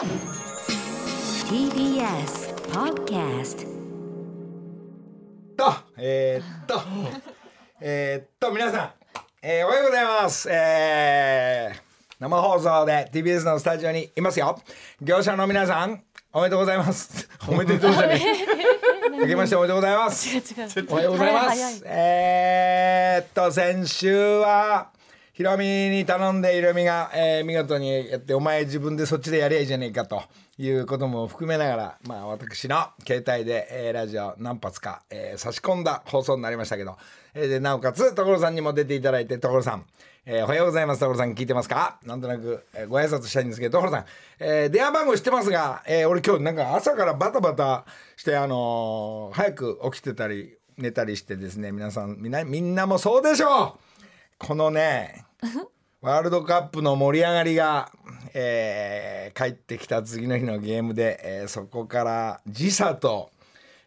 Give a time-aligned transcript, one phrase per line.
[0.00, 0.08] TBS
[2.72, 3.68] Podcast
[5.58, 6.80] と、えー、っと、
[7.82, 8.92] えー、っと、皆さん、
[9.42, 10.48] えー、おはようございます。
[10.50, 11.80] えー、
[12.18, 14.58] 生放送で TBS のスタジオにいますよ。
[15.02, 17.28] 業者の皆さん、おめでとうございます。
[17.46, 18.22] おめでとうじゃね
[19.12, 19.18] え。
[19.20, 20.30] 明けましておめでとうございます。
[20.88, 21.82] おはようございます。
[21.84, 24.92] えー、っと、先週は、
[25.40, 30.22] ヒロミに頼んでヒロミが、えー見事にやってお前自分でそっちでやりゃいいじゃねえかと
[30.58, 32.76] いうことも含めながらまあ私の
[33.08, 36.98] 携帯で、えーラジオ何発か、えー差し込んだ放送になりましたけど、
[37.32, 39.86] えーでなおかつ所さんにも出ていただいて所さん、
[40.26, 41.32] えーおはようございます所さん。
[41.32, 41.98] 聞いてますか？
[42.04, 44.04] なんとなく、えーご挨拶したいんですけど所さん、
[44.40, 47.86] えー電話番号知ってますが、えー俺今日なんか朝からバタバタ
[48.18, 53.89] してあのー早く起きてたり寝たりしてですね皆さんみんなみんなもそうでしょう！
[54.40, 55.26] このね
[56.00, 57.92] ワールドカップの盛り上がりが、
[58.32, 63.30] えー帰ってきた次の日のゲームで、えーそこから時差と、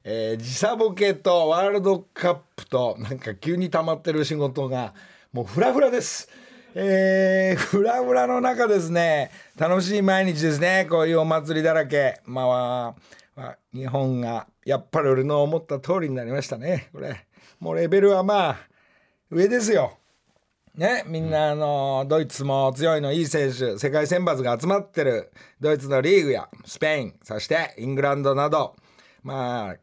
[0.03, 4.93] えー時差ボケとワールドカップとなんか急に溜まってる仕事が
[5.33, 6.29] もうフラフラです。
[6.75, 12.95] えー、フラフラの中ですね楽しい毎日ですねこういうお祭りだらけまあま
[13.49, 17.27] あ日本がやっぱり俺の思った通りになりましたねこれ
[17.59, 18.57] もうレベルはまあ
[19.29, 19.97] 上ですよ。
[20.75, 28.75] ね、みんなあのドイツも強いのいい選手世界選抜が集まってるドイツのリーグやスペインそしてイングランドなど
[29.21, 29.75] まあ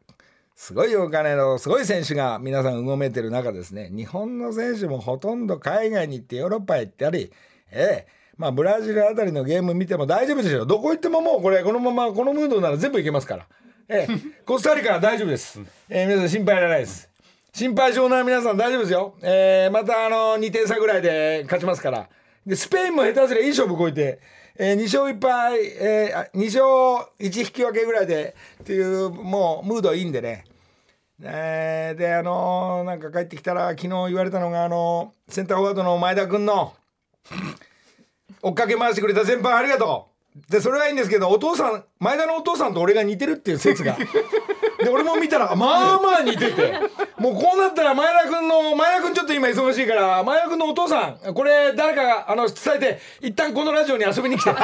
[0.53, 3.89] すごいお金のすごい選手が皆さんうごめてる中ですね。
[3.89, 7.31] 日本の選手もほとんど海外に行ってヨーロッパへ行ったり
[7.71, 13.47] ええまあブラジルあたりのゲーム見ても大丈夫ですよどこ行ってももうこれこのままこのムードなら全部いけますから。
[13.87, 17.10] ええコスタリカは大丈夫です、ええ皆さん心配いらないです
[17.53, 19.13] 心配性な皆さん大丈夫ですよ。
[19.21, 22.07] えーまたあの2点差ぐらいで勝ちますから。
[22.45, 24.19] で、スペインも下手すりゃいい勝負超えて、
[24.57, 30.45] えー2勝1敗、えー2勝1引き分けぐらいでっていう、もうムードいいんでね。
[31.21, 36.73] えーで、あのーなんか帰ってきたら昨日言われたのが、あのーセンターフォワードの前田君の
[38.41, 40.10] 追っかけ回してくれた先輩ありがとう。
[40.49, 43.97] で、それはいいんですけど、お父さん、前田のお父さんと俺が似てるっていう説が。
[44.81, 46.73] で俺も見たらまあまあ似てて。
[47.17, 54.51] もうこうなったら前田君の前田君ちょっと今忙しいから前田君のお父さんこれ誰かがあの伝えて一旦このラジオに遊びに来て。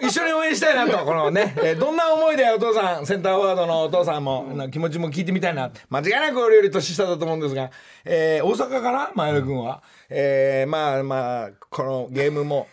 [0.00, 3.06] 一緒に応援したいなとこのね、えーどんな思いでお父さん。
[3.06, 5.70] センターフォワードのお父さんもあの気持ちも聞いてみたいな。
[5.90, 7.70] 間違いなく俺より年下だと思うんですが、
[8.04, 12.68] えー大阪かな前田君は、えーまあまあこのゲームも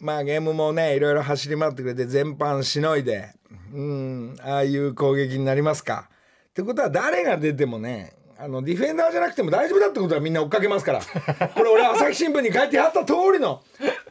[0.00, 3.30] まあゲームもねいろいろ走り回ってくれて全般しのいで
[3.72, 6.08] うんああいう攻撃になりますか。
[6.50, 13.62] ってことは誰が出てもねあのディフェンダーじゃなくても大丈夫だってことはみんな追っかけますからこれ俺朝日新聞に書いてあった通りの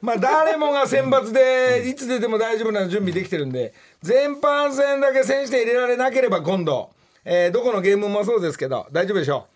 [0.01, 6.89] まあ誰もが選抜でいつ出ても大丈夫な準備できてるんで全般戦だけ選手で入れられなければ今度、
[7.25, 9.52] えーどこのゲームもそうですけど大丈夫でしょう。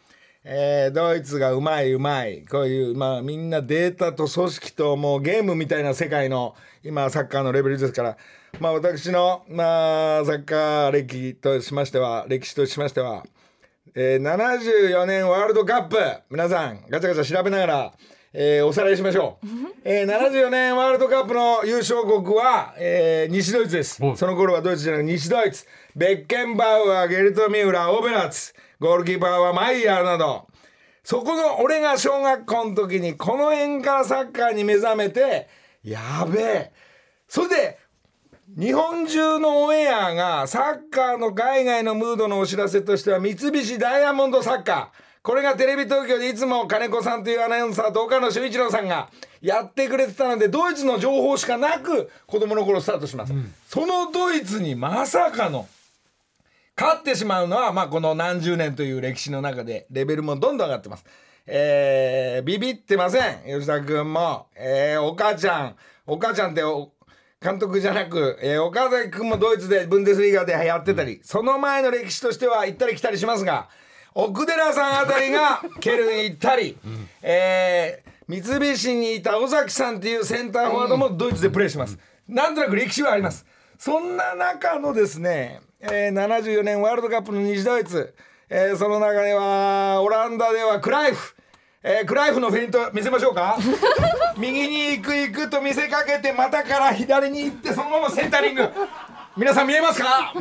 [0.49, 2.45] えードイツがうまいうまい。
[2.49, 8.17] こういうまあみんなデータと組織ともうゲームみたいな世界の今サッカーのレベルですから。
[8.61, 13.25] まあ私のまあサッカー歴としましては歴史としましては、
[13.93, 15.97] えー74年ワールドカップ。
[16.29, 17.93] 皆さんガチャガチャ調べながら、
[18.31, 19.47] えーおさらいしましょう、
[19.83, 23.97] えー74年ワールドカップの優勝国は、えー西ドイツです。
[24.15, 25.65] その頃はドイツじゃなく西ドイツ。
[25.93, 30.47] ベッケンバウアーゲルト・ミューラーオベラッツゴールキーパーはマイヤーなど。
[31.03, 35.47] そこの俺が小学校の時にこの辺からサッカーに目覚めて
[35.83, 36.71] やべえ。
[37.27, 37.79] それで
[38.57, 45.07] 日本中のオンエアがサッカーの海外のムードのお知らせとしては三菱ダイヤモンドサッカー。
[45.23, 49.09] これがテレビ東京でいつも金子さんというアナウンサーと岡野修一郎さんが
[49.41, 53.33] やってくれてたのでドイツの情報しかなく子供の頃スタートします、
[53.67, 55.67] そのドイツにまさかの
[56.79, 61.05] 勝ってしまうのは、まあ、この何十年という歴史の中でレベルもどんどん上がってます。
[61.47, 66.91] えー、ビビってません吉田君も、えー、お母ちゃんお母ちゃんってお
[67.41, 73.69] 監督じゃなく、えー、岡崎君もドイツでブンデスリーガでやってたり、その前の歴史としては行ったり来たりしますが
[74.13, 76.77] 奥寺さんあたりが ケルン行ったり、
[77.21, 81.97] えー三菱にいた尾崎さんっていうセンターフォワードもドイツでプレーします。
[82.27, 83.45] なんとなく歴史はあります。
[83.77, 88.13] そんな中のですね、えー、74年ワールドカップの西ドイツ、
[88.49, 91.35] えーその中ではオランダではクライフ、
[91.83, 93.57] えークライフのフェイント見せましょうか？
[94.37, 98.69] 右に行く行くと見せかけて股から左に行ってそのままセンタリング。
[99.35, 100.33] 皆さん見えますか？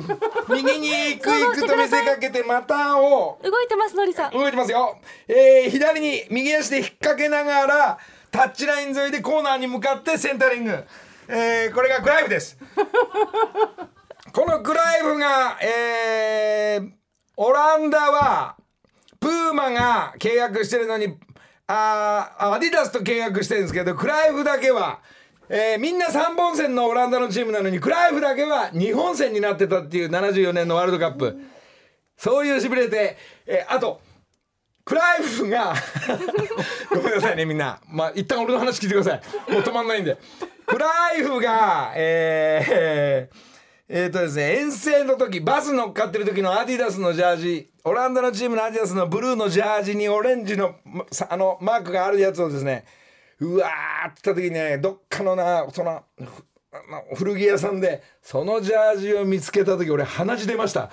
[0.49, 4.33] 右に行く行くと見せかけて股を動いてますのりさん。
[4.33, 4.97] 動いてますよ、
[5.29, 7.99] えー左に右足で引っ掛けながら
[8.31, 10.85] タッチライン沿いでコーナーに向かってセンタリング
[11.29, 12.57] えーこれがクライフです。
[14.33, 16.91] このクライフが、えー
[17.39, 18.57] オランダは
[19.21, 21.19] プーマが契約してるのに
[21.67, 25.01] あアディダスと契約してるんですけどクライフだけは、
[25.51, 31.39] えーみんな3本線のオランダのチームなのにクライフだけは2本線になってたっていう74年のワールドカップ。
[32.17, 34.01] そういうしびれて、えーあと
[34.87, 35.75] クライフが
[36.95, 37.81] ごめんなさいねみんな。
[37.89, 39.53] まあ一旦俺の話聞いてください。
[39.53, 40.17] もう止まんないんで。
[40.67, 43.37] クライフがえー
[43.89, 50.75] えーとですね遠征の時バス乗っかってる時のアディダスのジャージオランダのチームのアディダスのブルーのジャージにオレンジの
[51.29, 52.85] あのマークがあるやつをですね
[53.39, 56.03] うわーって言った時にねどっかのなその
[56.71, 60.91] ふあの古着屋さんでそのジャージを見つけた時俺鼻血出ました。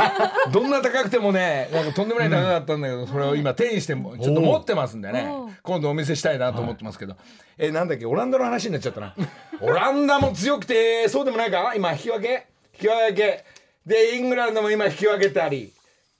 [0.52, 5.32] どんな高くてもねなんかとんでもない高かったんだけど、それを今手にしてもちょっと持ってますんでね。
[5.62, 7.16] 今度お見せしたいなと思ってますけど、
[7.58, 9.14] えなんだっけオランダの話になっちゃったな。
[9.60, 11.72] オランダも強くてそうでもないか？
[11.74, 12.46] 今引き分け。
[12.74, 13.44] 引き分け。
[13.86, 15.72] でイングランドも今引き分けたり。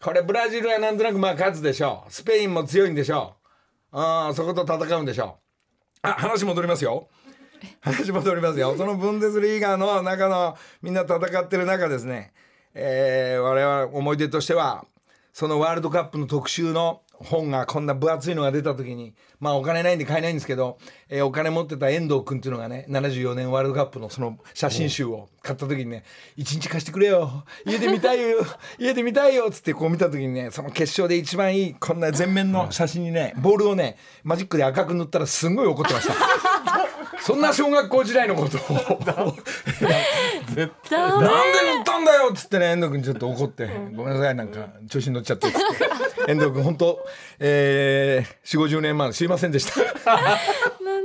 [0.02, 2.12] これブラジルはなんとなくまあ勝つでしょう。
[2.12, 3.34] スペインも強いんでしょ
[3.92, 3.96] う。
[3.96, 5.38] あーそこと戦うんでしょ
[6.04, 6.06] う。
[6.06, 7.08] あ話戻りますよ
[7.80, 8.74] 話戻りますよ。
[8.76, 12.32] そのブンデスリーガーの中のみんな戦ってる中ですね、
[12.74, 14.84] えー我々思い出としては
[15.32, 20.78] そのワールドカップの特集の本がこんな分厚いのが出た時にまあお金ないんで買えないんですけど、
[21.08, 26.04] えーお金持ってた遠藤君っていうのがね74年ワールドカップのその写真集を買った時にね
[26.36, 27.44] 「一日貸してくれよ。
[27.64, 28.38] 家で見たいよ。
[28.78, 36.14] 家で見たいよ」っつってこう見た時にねその決勝で一番いいこんな全面の写真にねボールをねマジックで赤く塗ったらすんごい怒ってました。
[37.24, 38.74] そんな小学校時代のことを。
[39.00, 39.34] なん
[40.54, 43.66] で塗ったんだよっつってね遠藤君ちょっと怒って
[43.96, 45.58] 「ごめんなさいなんか調子に乗っちゃって」っつっ
[46.26, 46.30] て。
[46.32, 47.02] 遠藤君本当
[47.38, 49.80] えー、4 5 0年前すいませんでした。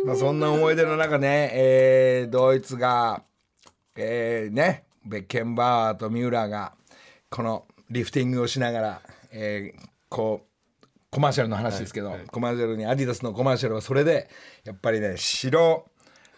[0.06, 3.24] まあそんな思い出の中ね、えードイツが
[3.96, 6.74] えーねベッケンバーとミューラーが
[7.30, 9.02] このリフティングをしながら、
[9.32, 10.50] えーこう
[11.12, 14.30] コマーシャルの話ですけど、コマーシャルにアディダスのコマーシャルはそれで
[14.64, 15.89] やっぱりね白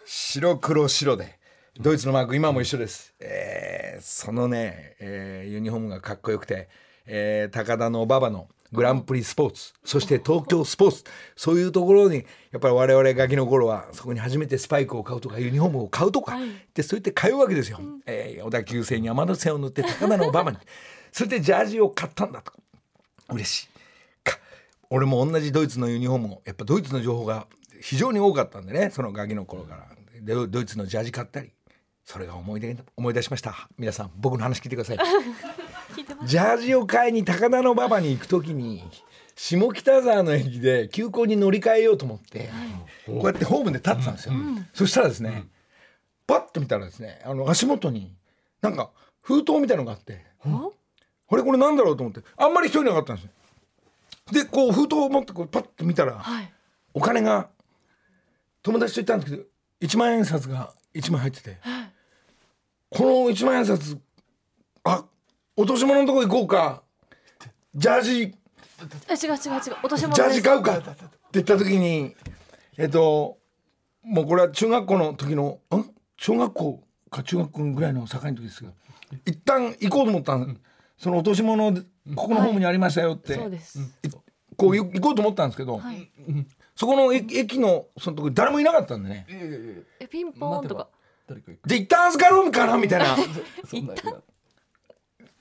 [0.05, 1.39] 白黒白で。
[1.79, 6.67] ドイツのマーク今も一緒です、えーそのね、えーユニフォームがかっこよくて、
[7.05, 11.03] えー高田の馬場のグランプリスポーツそして東京スポーツ。
[11.35, 16.37] そういうところにやっぱり我々ガキの頃はそこに初めてスパイクを買うとかユニフォームを買うとか、
[16.73, 20.57] でそうやって通うわけですよ、えー小田急線に山手線を乗って高田の馬場に。
[21.11, 22.53] それでジャージを買ったんだと。
[23.29, 23.67] 嬉しい。
[24.23, 24.37] か
[24.89, 27.47] 俺も同じドイツのユニフォームをやっぱドイツの情報が
[27.81, 29.87] 非常に多かったんでねそのガキの頃から。
[30.21, 31.51] でドイツのジャージ買ったり
[32.05, 33.67] それが思い出思い出しました。
[33.77, 34.97] 皆さん僕の話聞いてください。
[36.25, 38.83] ジャージを買いに高田の馬場に行く時に
[39.35, 42.49] 下北沢の駅で急行に乗り換えようと思って、
[43.07, 44.33] こうやってホームで立ってたんですよ、
[44.73, 45.47] そしたらですね、
[46.27, 48.13] パッと見たらですねあの足元に
[48.61, 48.91] なんか
[49.21, 53.31] 封筒みたいのがあって、あれこれなんだろうと思ってあんまり人いなかったんですよ。
[54.31, 56.53] でこう封筒を持ってこうパッと見たら、はい。
[56.93, 57.49] お金が
[58.63, 59.47] 友達と言ったんですけど
[59.81, 61.57] 1万円札が1枚入ってて、
[62.89, 63.97] この1万円札
[64.83, 65.05] あ
[65.55, 66.83] 落とし物のとこ行こうか
[67.75, 70.91] ジャージえ違う違う違う落とし物ジャージ買うかって
[71.33, 72.15] 言った時に
[72.77, 73.37] えっと
[74.03, 75.85] もうこれは中学校の時のん？
[76.17, 78.73] 小学校か中学校ぐらいの境の時ですけど
[79.25, 80.59] 一旦行こうと思ったん
[80.97, 81.81] その落とし物で
[82.15, 83.79] ここのホームにありましたよって、そうです。
[83.79, 84.09] い
[84.55, 86.09] こう行こうと思ったんですけど、はい
[86.75, 89.25] そこの駅駅のそのとこ誰もいなかったんでね。
[89.29, 90.87] えピンポーンとか。
[91.27, 91.69] 誰か行く。
[91.69, 93.15] で一旦預かろうかなみたいな。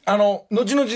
[0.07, 0.89] あの後々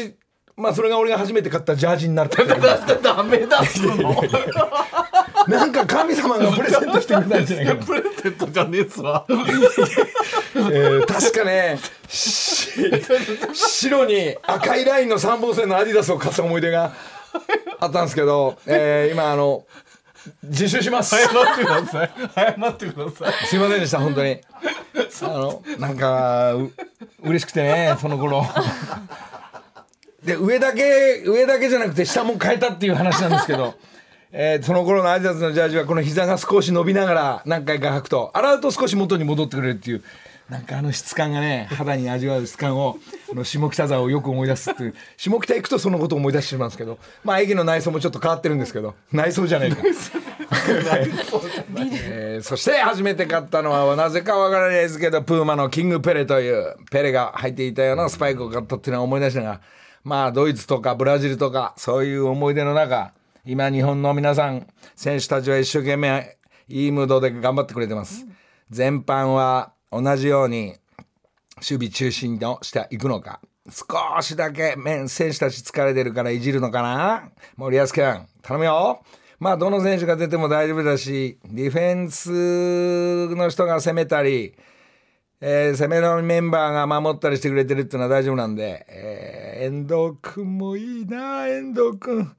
[0.56, 4.14] まあそれが俺が初めて買ったジャージになるって ダメだっつうの。
[5.48, 7.84] なんか神様がプレゼントしてくれたんじゃないかな。
[7.84, 12.70] プレゼントじゃねえっすわえー確かねし
[13.52, 16.92] 白に赤いラインの3本線のアディダスを買った思い出が
[17.80, 19.66] あったんですけど、えー今あの
[20.42, 21.16] 自首します。
[21.16, 22.10] 謝ってください。
[22.34, 23.46] 謝ってください。
[23.46, 24.40] すいませんでした本当に。
[25.22, 26.70] あのなんかう
[27.22, 28.44] 嬉しくてねその頃。
[30.24, 33.74] で上だけ上だけじゃなくて下も変えたっていう話なんですけど、
[34.32, 40.02] えーその頃のアディダスのジャージはこの膝が少し伸びながら何回か履くと洗うと少し元に戻ってくれるっていう
[40.48, 42.98] なんかあの質感がね肌に味わう質感を
[43.28, 49.78] この下北沢をよく思い出すっていう下北行くとそのことを思い出してしまうんですけどまあ駅の内装もちょっと変わってるんですけど内装じゃないか
[52.06, 59.60] えーそして初めて買ったのはなぜかわからないですけどプーマのキングペレというペレが履いていたようなスパイクを買ったっていうのは思い出しながら
[60.02, 63.12] まあドイツとかブラジルとかそういう思い出の中
[63.46, 66.36] 今日本の皆さん選手たちは一生懸命
[66.68, 68.26] いいムードで頑張ってくれてます。
[68.70, 70.74] 全般は同じように
[71.56, 73.40] 守備中心としていくのか。
[73.70, 77.30] 少しだけ面選手たち疲れてるからいじるのかな。
[77.56, 79.02] 森保君頼むよ。
[79.38, 84.54] まあどの選手が出ても大丈夫だしディフェンスの人が攻めたり、
[85.40, 91.48] えー攻めのメンバーが守ったりしてくれてるっていうのは大丈夫なんで、えー遠藤君もいいな。
[91.48, 92.30] 遠藤君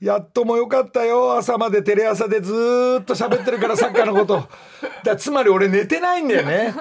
[0.00, 1.36] やっともよかったよ。
[1.38, 2.52] 朝までテレ朝でず
[3.00, 4.46] っと喋ってるからサッカーのこと。
[5.02, 6.74] だつまり俺寝てないんだよね。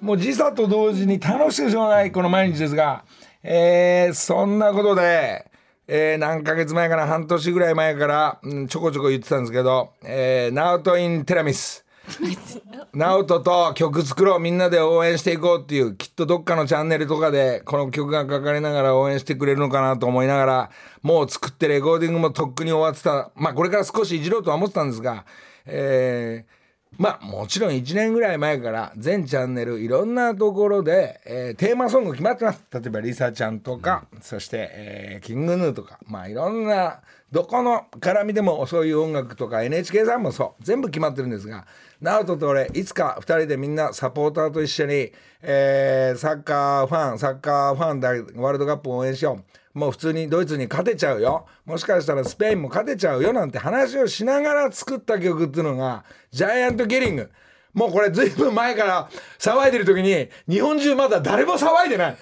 [0.00, 3.04] もう時差と同時に楽しくしょうがないこの毎日ですが、
[3.42, 5.50] えーそんなことで、
[5.86, 11.84] えー何ヶ月前かな半年ぐらい前から、うんちょこちょこ言ってたんですけど「えー、ナウト・イン・テラミス」
[12.94, 20.70] ナオトと曲作ろうみんなで応援していこうっていうきっとどっかのチャンネルとかでこの曲がかかりながら応援してくれるのかなと思いながら
[21.02, 23.30] もう作ってレコーディングもとっくに終わってた。
[23.36, 25.24] まあこれから少しいじろうとは思ってたんですが
[25.66, 26.57] えー
[26.98, 32.64] まあもちろん1年ぐらい前から全チャンネルいろんなところで、えーテーマソング決まってます。
[32.72, 37.00] 例えばリサちゃんとか、そして、えーキングヌーとかまあいろんな
[37.30, 40.62] どこの絡みでもそういう音楽とか NHK さんもそう。
[40.62, 41.66] 全部決まってるんですが
[42.00, 48.08] 直人と俺いつか2人でみんなサポーターと一緒に、えーサッカーファンサッカーファンで
[48.40, 49.40] ワールドカップを応援しよ
[49.74, 49.78] う。
[49.78, 51.46] もう普通にドイツに勝てちゃうよ。
[51.66, 57.30] もしかしたらスペインも勝てちゃうよなんて話をしながら作った曲っていうのがジャイアントキリング。
[57.74, 62.16] もうこれずいぶん前から騒いでる時に日本中まだ誰も騒いでない。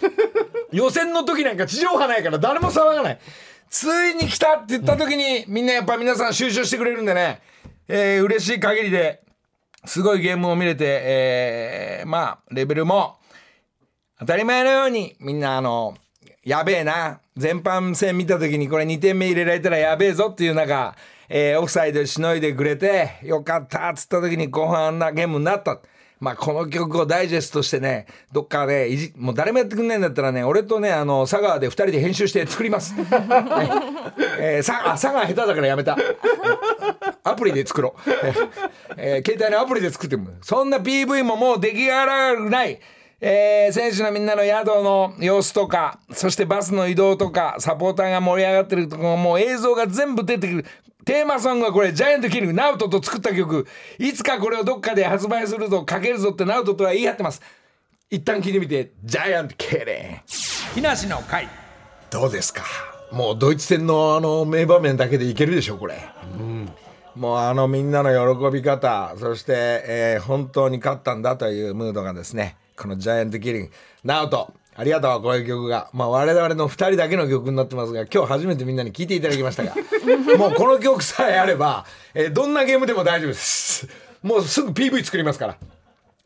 [0.72, 3.18] 予選の時なんか地上波ないから誰も騒がない。
[3.70, 7.40] ついに来たって言った時にみんなやっぱ皆さん収集してくれるんでね、
[7.88, 9.22] えー嬉しい限りで
[9.84, 13.16] すごいゲームを見れて、えーまあレベルも
[14.18, 15.94] 当たり前のようにみんなあの
[16.44, 20.94] やべえな全般戦見た時にこれ2点目入れられたらやべえぞっていう中、
[21.28, 25.80] えーオフサイドしのいでくれてよかったっつった時に後半あんなゲームになった。
[26.18, 32.94] まあこの曲をダイジェストしてねどっかでいじもう誰もやってくんないんだったらね俺とねあの佐川で2人で編集して作ります。
[34.38, 35.96] えー、さあ佐川下手だからやめた。
[37.22, 38.10] アプリで作ろう。
[38.96, 42.80] えー携帯のアプリで作ってもそんな PV ももう出来上がらない。
[43.20, 50.64] えー選手のみんなの宿の様子とかそしてバスの移動とかサポーターが盛り上がってるとこもう映像が全部出てくる
[51.06, 53.64] テーマソングはこれジャイアントキリングナウトと作った曲。
[53.96, 57.40] いつかこれをどっかで発売するぞかけるぞってナウトとは言い張ってます。
[58.10, 59.84] 一旦聞いてみてジャイアントキリン。
[59.84, 59.86] グ
[60.74, 61.48] 木梨の会。
[62.10, 62.64] どうですか？
[63.12, 65.94] もうドイツ戦のあの名場面だけでいけるでしょこれ。
[67.14, 69.52] もうあのみんなの喜び方そして、
[69.86, 73.66] えー本当に勝ったんだというムードがですねこのジャイアントキリン。
[73.66, 73.70] グ
[74.02, 79.74] ナオトありがとうこういう曲が、まあ、我々の2人だけの曲になってますが今日初めてみんなに聴いていただきましたが。
[80.36, 83.88] もうこの曲さえあれば、えーどんなゲームでも大丈夫です。
[84.22, 85.56] もうすぐ PV 作りますから。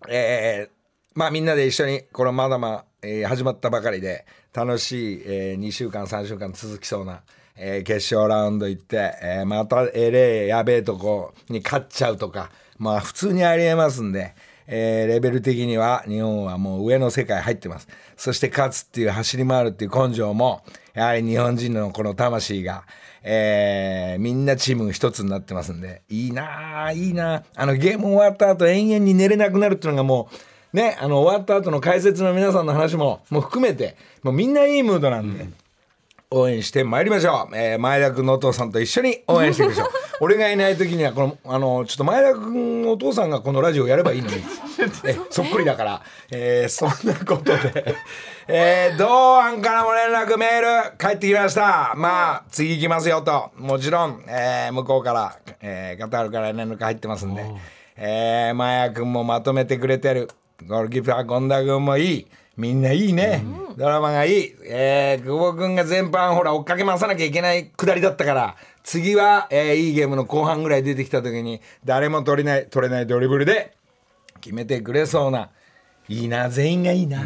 [0.09, 0.81] えー
[1.15, 7.23] まあみんなで一緒にこのまだまだ、えー始まったばかりで楽しい、え2週間3週間続きそうな、
[7.57, 14.35] えー決勝ラウンド行って、えーまたえれえやべえとこに勝っちゃうとかまあ普通にありえますんで、
[14.73, 20.63] えーレベル的には日本はもう上の世界入ってますそして勝つっていう走り回るっていう根性も
[20.95, 22.85] やはり日本人のこの魂が
[23.23, 30.31] えーみんなチーム一つになってますんでいいなあいいなあのゲーム終わった後延々に寝れなくなるっていうのがも
[30.73, 35.49] うねあの終わった後の解説の皆さんの話ももう含めてもうみんないいムードなんで。
[36.33, 39.89] 応援してまいりましょう、えー前田君のお父さんと一緒に応援していきましょう。
[40.23, 44.45] 俺がいない時にはこのあのちょっと前田君のお父さんがこのラジオやればいいのに。
[45.05, 47.97] えそっくりだから、えーそんなことで、
[48.47, 51.95] えー、同案からも連絡メール返ってきました。
[51.97, 53.51] まあ次行きますよと。
[53.57, 57.45] もちろん、えー向こうから、えーカタールから連絡入ってますんで、
[57.97, 60.31] えー、前田君もまとめてくれてる。
[60.69, 62.27] ゴールキーパー権田君もいい
[62.61, 63.43] みんないいね、
[63.77, 68.57] ドラマがいい、えー、久保君が全般ほら追っかけ回さなきゃいけないくだりだったから。
[68.83, 73.75] 次は、えーいいゲームの後半ぐらい出てきた時に誰も取れない取れないドリブルで
[74.41, 75.51] 決めてくれそうな
[76.09, 77.23] いいな全員がいいな、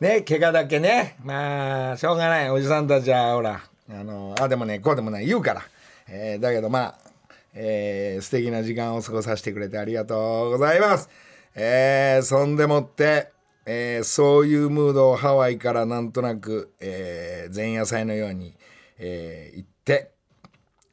[0.00, 1.16] ね怪我だけね。
[1.24, 2.50] まあしょうがない。
[2.50, 5.26] おじさんたちはほらあのあでもねこうでもない。
[5.26, 5.62] 言うから、
[6.08, 6.94] えーだけどまあ、
[7.54, 11.08] えー素敵な時間を過ごさせてくれてありがとうございます。
[11.54, 13.30] えーそんでもって、
[13.70, 18.54] えーそういうムードをハワイからなんとなく、えー前夜祭のように、
[18.98, 20.12] えー行って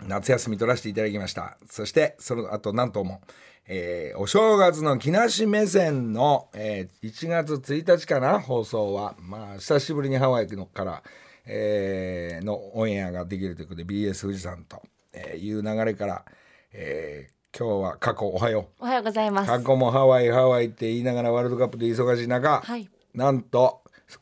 [0.05, 1.57] 夏休み取らせていただきました。
[1.69, 3.21] そしてその後なんとも、
[3.65, 9.15] えーお正月の木梨目線の、えー1月1日かな放送は。
[9.19, 11.03] まあ久しぶりにハワイのから、
[11.45, 14.81] えーのオンエアができるということで BS 富士山と、
[15.13, 16.25] えいう流れから、
[16.73, 19.47] えー今日は過去おはよおはようございうます。
[19.49, 22.89] 過去もハワイハワイって言いながらワールドカップで忙しい中、はい。
[23.13, 23.81] なんと、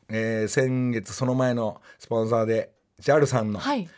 [0.09, 2.69] えー先月その前のスポンサーで
[3.01, 3.89] JAL さんのはい。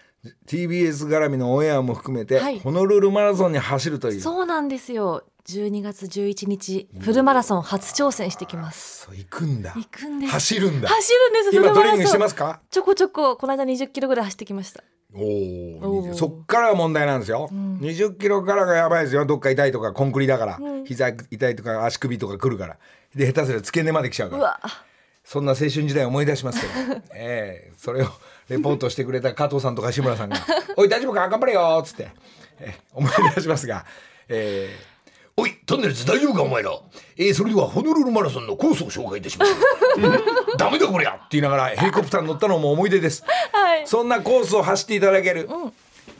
[0.47, 2.59] TBS 絡みのオンエアも含めて、はい。
[2.59, 4.21] ホノルルマラソンに走るという。
[4.21, 9.07] そうなんですよ12月11日フルマラソン初挑戦してきます。
[9.11, 9.73] 行くんだ。
[9.75, 10.31] 行くんです。
[10.33, 10.89] 走るんだ。
[10.89, 12.61] 走るんです今トレーニングしてますか？
[12.71, 14.83] ちょこちょここの間20キロぐらい走ってきました。
[15.13, 16.13] おーおー。
[16.15, 19.25] そっからが問題なんですよ、20キロからがやばいですよ。
[19.27, 22.77] どっか痛いとかコンクリだから、膝痛いとか足首とかくるから。
[23.15, 24.59] で下手すると付け根まで来ちゃうから。
[25.23, 28.07] そんな青春時代を思い出しますけど、 ええそれを
[28.49, 30.37] レポートしてくれた加藤さんとか志村さんが
[30.77, 31.27] 「おい大丈夫か？
[31.29, 32.09] 頑張れよ」っつって、
[32.59, 33.85] ええ思い出しますが、
[34.27, 34.94] ええ
[35.37, 36.71] おいトンネルズ大丈夫かお前ら、
[37.17, 39.51] えー、それではホノルルマラソンのコースを紹介いたします。
[40.57, 41.15] ダメだこりゃ。
[41.15, 43.21] って言いながらヘリコプターに乗ったのも思い出です。
[43.51, 43.85] はい。
[43.85, 45.49] そんなコースを走っていただける、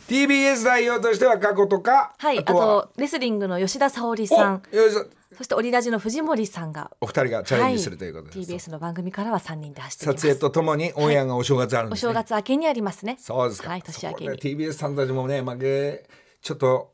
[0.10, 4.62] TBS 代表としては過去とかはいあとレスリングの吉田沙保里さん。
[4.74, 5.06] およいしょ。
[5.38, 6.92] そしてオリラジの藤森さんが。
[7.00, 8.32] お二人がチャレンジするということで。
[8.34, 13.16] す、はい、TBS の番組からは3人で走って撮影とともにオンエアがお正月あるんおですね、正月明けにありますね。
[13.18, 13.70] そうですか。
[13.70, 14.32] はい年明けに。
[14.32, 16.04] TBS さんたちもね負け
[16.42, 16.92] ちょっと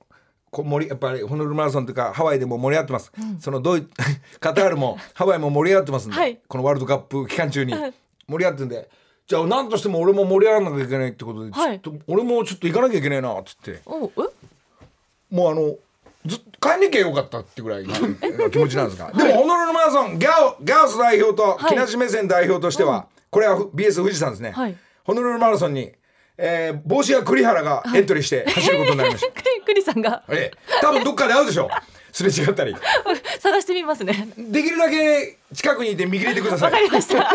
[0.51, 3.11] 盛りやっぱりホノルルマラソンというかハワイでも盛り上がってます。
[3.39, 3.87] そのドイ
[4.41, 6.39] カタールもハワイも盛り上がってますんで、はい。
[6.47, 7.73] このワールドカップ期間中に。
[8.27, 8.89] 盛り上がってるんで。
[9.27, 11.79] じゃあ何としても俺も盛り上がらなきゃいけないってことで、はい。
[11.79, 13.81] ちょっと俺もちょっと行かなきゃいけないなっつって。
[13.85, 15.75] もうあの
[16.25, 17.93] ずっと帰んなきゃよかったってぐらいの
[18.51, 19.11] 気持ちなんですが。
[19.13, 21.69] でもホノルルマラソンギャオギャオス代表とはい。
[21.69, 24.75] 木梨目線代表としては、これは BS 富士山ですね、はい。
[25.05, 25.93] ホノルルマラソンに、
[26.43, 30.23] えー、帽子屋栗原がエントリーして走ることになりました、クリクリさんが。
[30.27, 31.69] ええ、多分どっかで会うでしょ
[32.11, 32.75] すれ違ったり。
[33.39, 34.29] 探してみますね。
[34.37, 37.31] できるだけ近くにいて見切れてくださわかいりました。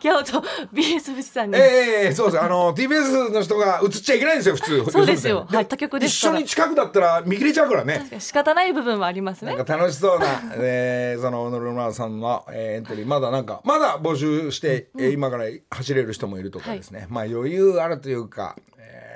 [0.00, 2.42] ギャオと BS 富士山に、ええそうです。
[2.42, 4.90] あの TBS の人が映っちゃいけないんですよ普通。
[4.90, 5.46] そうですよ。
[5.50, 8.08] ではい他局です一緒に近くだったら見切れちゃうからね。
[8.18, 9.54] 仕方ない部分はありますね。
[9.54, 10.26] なんか楽しそうな、
[10.56, 13.06] えー、そのホノルルマラソンの、えーエントリー。
[13.06, 19.07] まだなんかまだ募集して、えー今から走れる人もいるとかですね、まあ余裕あるというか、えー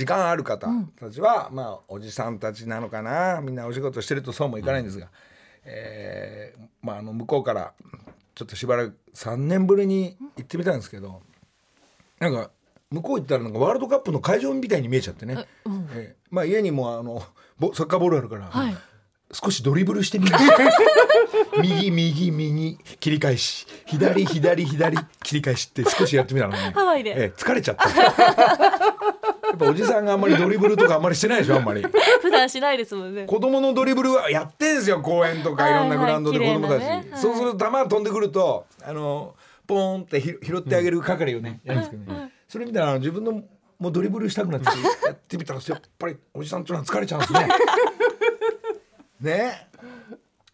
[0.00, 0.66] 時間ある方
[0.98, 3.42] たちは、まあおじさんたちなのかな。
[3.42, 5.08] みんなお仕事してるとそうもいかないんですが、
[5.64, 7.74] えーまああの向こうから
[8.34, 11.20] ちょっとしばらく3年ぶりに行ってみたんですけど、
[12.18, 12.50] なんか
[12.90, 15.46] 向こう行ったらなんかワールドカップの会場みたいに見えちゃってね、
[15.94, 17.22] えーまあ家にもあの
[17.58, 18.76] ボサッカーボールあるから、はい。
[19.32, 20.36] 少しドリブルしてみる。
[21.62, 23.64] 右右右切り返し。
[23.86, 26.72] 左左左切り返しって少しやってみたのね。
[26.74, 27.10] ハワイで。
[27.10, 27.84] ええ疲れちゃった
[29.50, 31.82] やっぱおじさんがあんまりドリブルとかあんまりしてないでしょあんまり。
[32.22, 33.26] 普段しないですもんね。
[33.26, 37.10] 子供のドリブルはやってんすよ公園とかいろんなグラウンドで子供たち、はいはい綺麗なね。
[37.12, 37.20] はい。
[37.20, 39.34] そうすると球が飛んでくるとあの
[39.66, 43.42] ポーンってひ拾ってあげる係をね、やるんですけどね、それ見たら自分の
[43.78, 47.48] もうドリブルしたくなってやってみたらやっぱりおじさんっていうのは疲れちゃうんですね。
[49.20, 49.68] ね。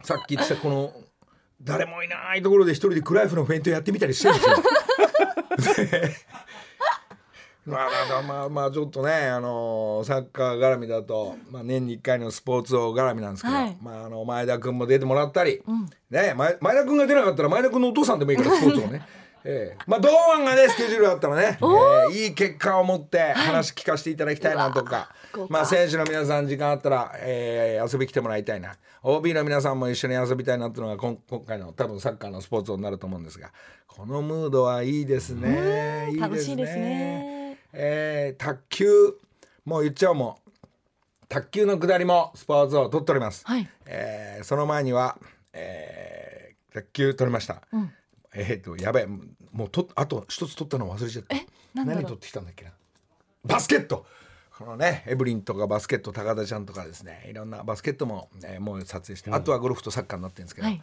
[0.03, 0.93] さっき言ってたこの
[1.61, 5.87] 誰もいないところで一人でクライフのフェイントやってみたりしてるんですよ。
[7.67, 13.77] でまあまあまあまあちょっとねあのサッカー絡みだと、まあ、年に1回のスポーツ王絡みなんですけど、はい。
[13.81, 15.61] まあ、あの前田君も出てもらったり、
[16.09, 19.05] ね、前前田君が出なかったら前田君のお父さんでもいいからスポーツをね。
[19.43, 19.77] ええ。
[19.85, 25.09] まあ堂安がねスケジュールあったらね、ええいい結果を持って話聞かせていただきたいなとか、
[25.49, 28.75] まあ選手の皆さん時間あったら、えー遊び来てもらいたいな。
[29.03, 33.51] OB の皆さんも一緒に遊びたいなっていうのが今今回の多分サッカーのスポーツになると思うんですが
[33.87, 36.09] このムードはいいですね。
[36.11, 36.19] いいですね。
[36.19, 37.36] 楽しいですね
[37.73, 38.87] えー卓球
[39.65, 40.51] もう言っちゃおうもう
[41.27, 43.69] 卓球の下りもスポーツを取っております、はい。
[43.85, 45.17] えーその前には、
[45.53, 47.61] えー卓球取りました、
[48.33, 51.35] えっ、とやべえもうとあと一つ取ったの忘れちゃった。
[51.73, 52.03] なんだろう。
[52.03, 52.71] 何取ってきたんだっけな？
[53.43, 54.05] バスケット。
[54.57, 60.81] このねエブリンとかバスケット高田ちゃんとかですねいろんなバスケットも、えーもう撮影して、あとはゴルフとサッカーになってるんですけど、はい。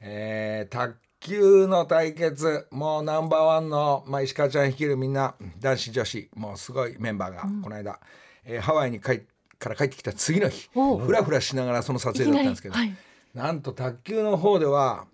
[0.00, 2.66] えー卓球の対決。
[2.70, 8.00] もうナンバーワンの、まあ、石川ちゃん率いるみんな男子女子もうすごいメンバーが、この間、
[8.44, 9.22] えーハワイに帰っ
[9.58, 11.00] から帰ってきた次の日おう。
[11.00, 12.94] フラフラしながらその撮影だったんですけど、なり。
[13.34, 15.06] なんと卓球の方では、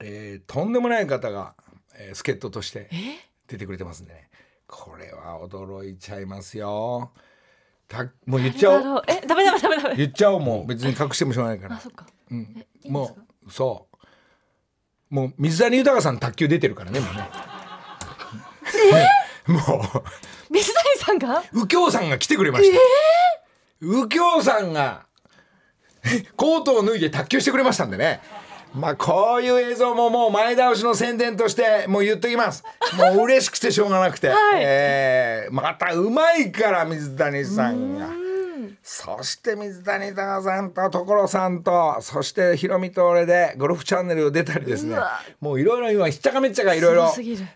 [0.00, 1.54] えーとんでもない方が、
[1.96, 2.88] えー助っ人として
[3.46, 4.30] 出てくれてますんでね。
[4.66, 7.12] これは驚いちゃいますよ。
[7.86, 9.02] たもう言っちゃおう。
[9.06, 9.20] え？
[9.26, 9.96] ダメダメダメダメ。
[9.96, 10.40] 言っちゃおう。
[10.40, 11.82] もう別に隠してもしょうがないから。
[12.30, 12.66] うん。
[12.88, 13.93] もうそう
[15.14, 17.28] もう水谷豊さん卓球出てるからねもうね。
[19.46, 20.02] も
[20.50, 21.38] 水谷さんが？
[21.38, 22.78] う右京さんが来てくれました、
[23.80, 25.02] 右京さんが
[26.34, 28.20] コートを脱いで卓球してくれましたんでね。
[28.74, 32.64] まあこういう映像ももう前倒しの宣伝としてもう言っときます。
[32.96, 34.38] もう嬉しくてしょうがなくて、はい。
[34.56, 38.08] えーまたうまいから水谷さんが
[38.86, 44.98] そして水谷隆さんと所さんとそしてひろみと俺でゴルフチャンネルを出たりですね。
[45.40, 47.10] もういろいろ今ひっちゃかめっちゃかいろいろ。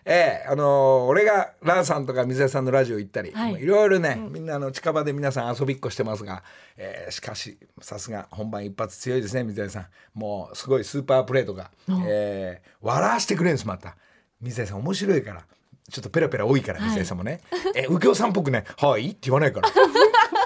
[0.05, 3.63] ええあのー俺がランさんとか水谷さんのラジオ行ったり、はい。
[3.63, 6.41] ろいろね、みんなあの近場で皆さん遊びっこしてますが、
[6.77, 9.85] えーしかしさすが本番一発強いですね水谷さん。
[10.15, 11.69] もうすごいスーパープレーとか、
[12.07, 13.95] えー笑わしてくれるんですまた。
[14.41, 15.43] 水谷さん面白いから。
[15.91, 17.41] ちょっとペラペラ多いから水谷さんもね、
[17.75, 19.69] え右京さんっぽくね「はい」って言わないから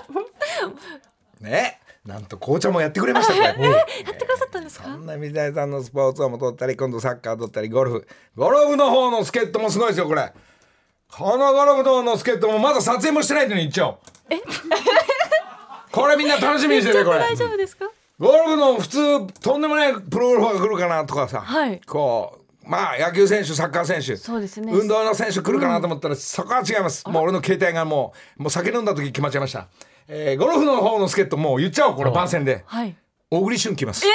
[1.42, 4.86] ねなんと紅茶もやってくれましたこれ やってくださったんですか？
[4.86, 10.32] そんな水谷さんのスポーツをも取ったり今度サッカー取ったりゴルフゴルフの方の助っ人もすごいですよこれ。
[11.16, 13.98] このゴルフの方の助っ人もまだ撮影もしてないのに行っちゃおう。
[15.92, 17.20] これみんな楽しみにしてるこれ。
[17.20, 17.86] 大丈夫ですか？
[18.20, 21.80] ゴルフの普通とんでもないプロゴルファーが来るかなとかさ、はい。
[21.86, 24.72] こうまあ野球選手サッカー選手そうですね。
[24.74, 27.08] 運動の選手来るかなと思ったら、そこは違います。
[27.08, 29.68] もう俺の携帯がもうもう酒飲んだ時決まっちゃいました、
[30.08, 32.64] えーゴルフの方の助っ人もう言っちゃおうこれ番宣で。
[32.66, 32.96] はい。
[33.30, 34.06] 小栗旬来ます、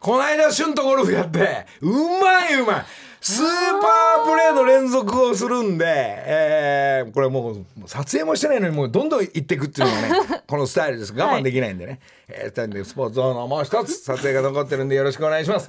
[0.00, 2.84] この間旬とゴルフやってうまいうまい。
[3.22, 3.46] スー
[3.80, 10.02] パープレーの連続をするんで、えーこれもう撮影もしてないのにもうどんどん行っていくっていうのが
[10.36, 11.12] ね このスタイルです。
[11.12, 15.68] 我慢できないんでね、えー、2人でスポーツゾーンのもう一つ 撮影が残ってるんでよろしくお願いします。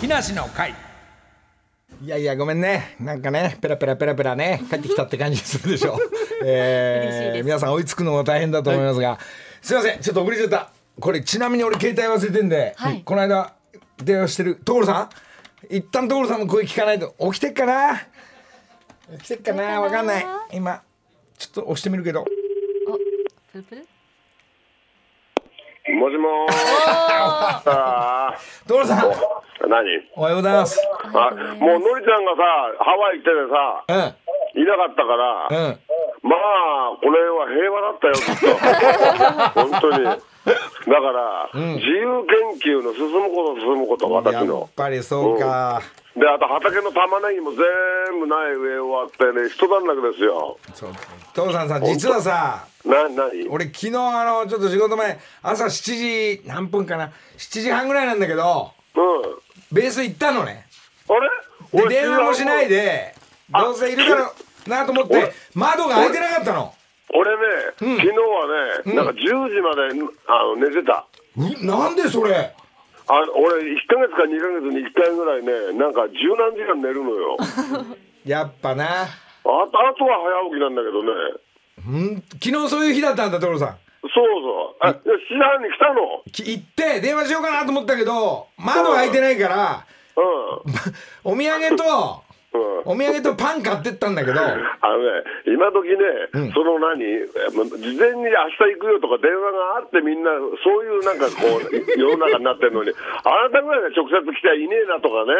[0.00, 0.74] 木梨の会。
[2.02, 2.94] いやいやごめんね。
[3.00, 5.98] なんかねペラペラペラペラね帰ってきたって感じするでしょ、
[6.44, 9.18] えー皆さん追いつくのも大変だと思いますが、
[9.62, 10.00] すいません。
[10.00, 10.70] ちょっと遅れちゃった。
[11.00, 13.02] これちなみに俺携帯忘れてんで、はい。
[13.02, 13.52] この間
[13.98, 15.10] 電話してる所さ
[15.70, 15.74] ん？
[15.74, 18.00] 一旦所さんの声聞かないと起きてっかな？
[19.18, 19.80] 起きてっかな？
[19.80, 20.26] わかんない。
[20.52, 20.82] 今
[21.38, 22.24] ちょっと押してみるけど。
[22.24, 23.86] プルプル？
[25.94, 26.52] もしもー。
[26.52, 26.56] し。
[27.66, 28.34] あ。
[28.66, 28.98] 所さん。
[28.98, 29.02] ー
[29.68, 30.78] 何おはようございます。
[31.04, 32.42] あもうのりちゃんがさ、
[32.78, 34.14] ハワイ行っててさ、うん
[34.56, 35.78] いなかったから、うん
[36.22, 39.70] まあ、これは平和だったよ、ずっと。
[39.70, 40.04] 本当に。
[40.04, 40.20] だか
[41.12, 44.68] ら、自由研究の進むこと進むこと、私やっの。
[44.74, 45.82] ぱりそうか、
[46.16, 47.58] で、あと畑の玉ねぎも全
[48.18, 50.58] 部苗植え終わってね、一段落ですよ。
[50.74, 50.92] そう
[51.34, 59.02] 所さんさ実はさな、なに俺昨日あのちょっと仕事前朝7時何分かな？7時半ぐらいなんだけどうん。
[59.76, 60.66] ベース行ったのね
[61.08, 61.12] あ
[61.78, 61.82] れ？
[61.88, 62.68] で電話もしない。
[62.68, 63.14] で
[63.52, 64.30] あどうせいるだろう
[64.68, 66.72] なと思って窓が開いてなかったの
[67.14, 67.42] 俺ね、
[67.78, 69.14] 昨日はね、なんか10
[69.54, 69.82] 時まで
[70.26, 71.06] あの寝てた。
[71.36, 72.52] うなんでそれ？
[73.08, 77.36] あ俺、1か月か2か月に1回ぐらいね、なんか十何時間寝るのよ。
[78.26, 79.06] やっぱなあ
[79.44, 81.10] とあとは早起きなんだけどね。
[81.88, 82.22] うん？
[82.42, 84.10] 昨日そういう日だったんだ所さんそう
[84.42, 84.76] そう。
[84.80, 86.22] あ、7時半に来たの。
[86.32, 91.32] き行って電話しようかなと思ったけど窓開いてないからうん。
[91.32, 92.25] お土産とうん。
[92.84, 94.40] お土産とパン買ってったんだけど。
[94.40, 100.30] あのね、今時ね、その何、事前に明日行くよとか電話があってみんな、
[100.64, 102.90] そういうなんかこう、世の中になってるのに、
[103.24, 105.32] あなたぐらいが直接来てはいねえなとかね、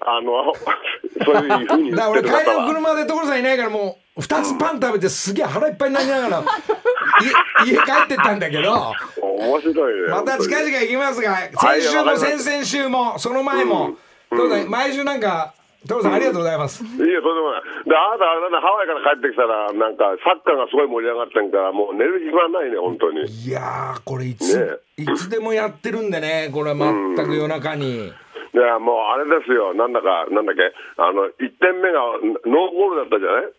[0.00, 0.54] あの、
[1.24, 2.66] そういうふうに言ってだから俺帰りのる方は。
[2.68, 6.42] 車で所さんいないからもう2つパン食べてすげえ腹いっぱいになりながら
[7.66, 8.92] 家家帰ってったんだけど。
[9.20, 10.08] 面白いね。
[10.08, 13.96] また近々行きますがはい先週も先々週もその前も。
[14.30, 14.68] 所さん。
[14.68, 15.54] 毎週なんか
[15.88, 16.84] 所さんありがとうございます。
[16.84, 17.62] いや、それでもない。
[17.88, 23.24] で、あなた、あれだね、ハワイから帰ってきたら、なんか、サッカーがすごい盛り上がってんから、もう寝る暇ないね、本当に。
[23.26, 28.12] いやーこれいつ、ねいつでもやってるんでねこれ全く夜中に、い
[28.56, 30.62] や、もうあれですよ、なんだか、なんだっけ、
[30.96, 32.00] あの、1点目が
[32.44, 33.52] ノーゴールだったじゃない？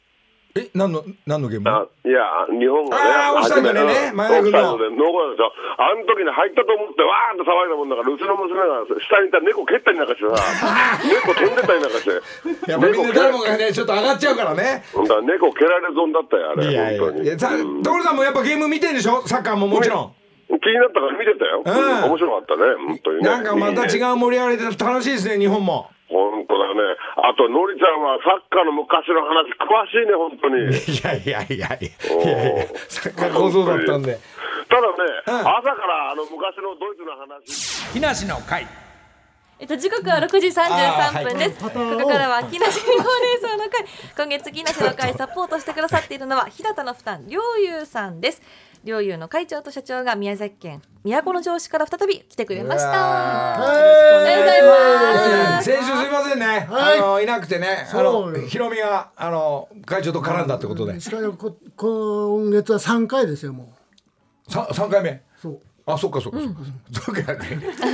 [0.65, 1.69] え何の何のゲーム？
[1.69, 2.19] あいや、
[2.51, 4.73] 日本がね、あーオフサイドでね前田君の。
[4.73, 5.51] オフサイドでノーゴールでしょ。
[5.79, 10.35] あの時に入ったと思って、わーって騒いだもんだから、うちの娘が下にいた猫蹴ったりなんかしてさ、
[11.07, 12.11] 猫飛んでたりなんかして、
[12.71, 14.83] やっぱみんな誰もがねちょっと上がっちゃうからね。
[14.91, 17.27] ほんとは猫蹴られ損だったよ、あれ、いやい本当に。
[17.27, 19.25] やいや所さんもやっぱゲーム見てんでしょ？
[19.27, 20.13] サッカーももちろん。
[20.49, 21.61] 気になったから見てたよ。
[21.63, 22.09] うん。
[22.09, 23.29] 面白かったね、本当にね。
[23.29, 25.89] なんかまた違う盛り上がりで楽しいですね日本も
[26.59, 26.81] だね。
[27.23, 30.67] あと、のりちゃんはサッカーの昔の話詳しいね、本当に。
[30.67, 34.19] いやいやいやいやいやいやサッカー構造だったんで
[34.69, 37.93] ただね、うん朝からあの昔のドイツの話。
[37.93, 38.67] 木梨の会
[39.59, 41.59] えっと、時刻は6時33分です。
[41.59, 43.85] ここからは木梨ほうれん草の会。
[44.15, 48.41] 今月木梨の会サポートしてくださっているのは日向の負担両友さんです。
[48.83, 52.89] 両友の会長と社長が宮崎県都城市から再び来てくれました。
[52.89, 53.61] うわー。
[53.61, 53.73] おは
[54.29, 55.65] ようございます。
[55.65, 57.87] 先週すいませんね、あのいなくてね。
[57.91, 60.99] あのヒロミがあの会長と絡んだってことで。
[60.99, 63.73] しかもこ今月は3回ですよも
[64.47, 65.09] さ三回目？
[65.09, 65.59] うそう。
[65.85, 66.59] あそっかそっかそっか、
[66.93, 67.33] そうか。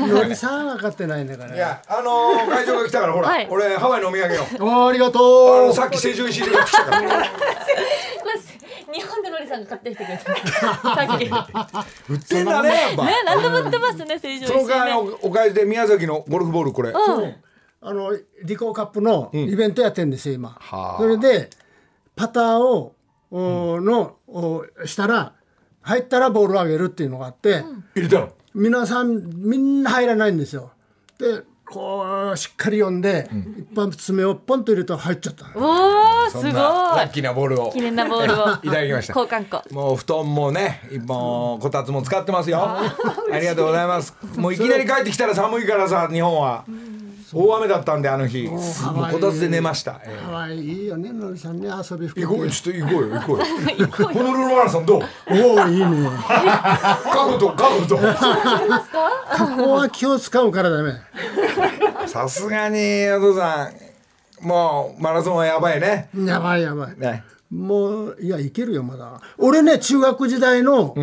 [0.07, 1.55] のりさん分かってないんだから。
[1.55, 3.47] いやあの会長が来たからほら、 はい。
[3.49, 4.65] 俺ハワイのお土産を。
[4.65, 5.67] おーありがあとう。
[5.67, 7.25] のさっき成城石井で買ってきたから
[8.91, 10.23] 日日本でのりさんが買ってきてくれた。
[10.25, 14.73] さっ売ってんだねやっぱ何でも売ってますね成城その石井ね。
[14.73, 16.91] 代わりおお返しで宮崎のゴルフボールこれ。
[16.91, 17.35] うん。
[17.81, 20.97] あのリコーカップのイベントやってんですよ今、はあ。
[20.99, 21.49] それで
[22.15, 22.95] パターを、
[23.29, 25.33] おのおしたら
[25.81, 28.29] 入ったらボールを上げるっていうのがあって、入れたの？
[28.55, 30.71] 皆さんみんな入らないんですよ。
[31.19, 31.43] で
[31.75, 36.53] こうしっかり読んで、一発爪をポンと入れたら入っちゃったのおおすごい。
[36.53, 37.71] ラッキーなボールを。
[37.73, 38.47] 記念なボールを。
[38.63, 39.19] いただきました。
[39.19, 39.75] 交換庫。
[39.75, 42.59] もう布団もねもうこたつも使ってますよ。
[42.61, 42.95] あ
[43.37, 44.15] りがとうございます。
[44.37, 46.63] もういきなり帰ってきたら寒いからさ日本は
[47.33, 48.47] 大雨だったんであの日。
[48.47, 48.59] もう
[49.11, 49.99] こたつで寝ました。
[50.05, 51.67] えかわいいよねのりさんね。
[51.67, 53.37] 遊び行こうよちょっと行こうよ行こう
[53.81, 53.87] よ。
[54.13, 55.01] ホノルルマラソンどう？
[55.29, 56.09] おおいいね。
[56.27, 57.95] カブとカブと。
[57.97, 58.03] こ
[59.57, 60.93] こ は気を使うからダメ。
[62.07, 63.69] さすがにお父さ
[64.41, 64.45] ん。
[64.45, 66.09] もうマラソンはやばいね。
[66.15, 66.99] やばいやばい。
[66.99, 67.23] ね。
[67.51, 69.19] もういやいけるよまだ。
[69.37, 70.93] 俺ね中学時代の、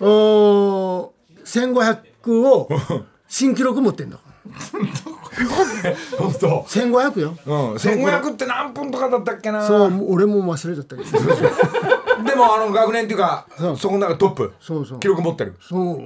[0.00, 2.68] おー1500を
[3.28, 4.18] 新記録持ってんだ
[6.18, 6.64] 本当。
[6.68, 7.36] 1500よ。
[7.46, 9.66] うん1500って何分とかだったっけな。
[9.66, 11.18] そう俺も忘れちゃったけど。
[12.24, 13.76] でもあの学年っていうかそう。
[13.76, 14.52] そこの中トップ。
[14.60, 14.98] そうそう。
[15.00, 15.54] 記録持ってる。
[15.60, 16.00] そう。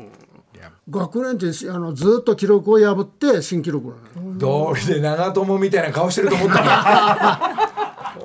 [0.90, 7.64] 学年ってあのずっと記録を破って新記録なの道理で長友みたいな顔してると思った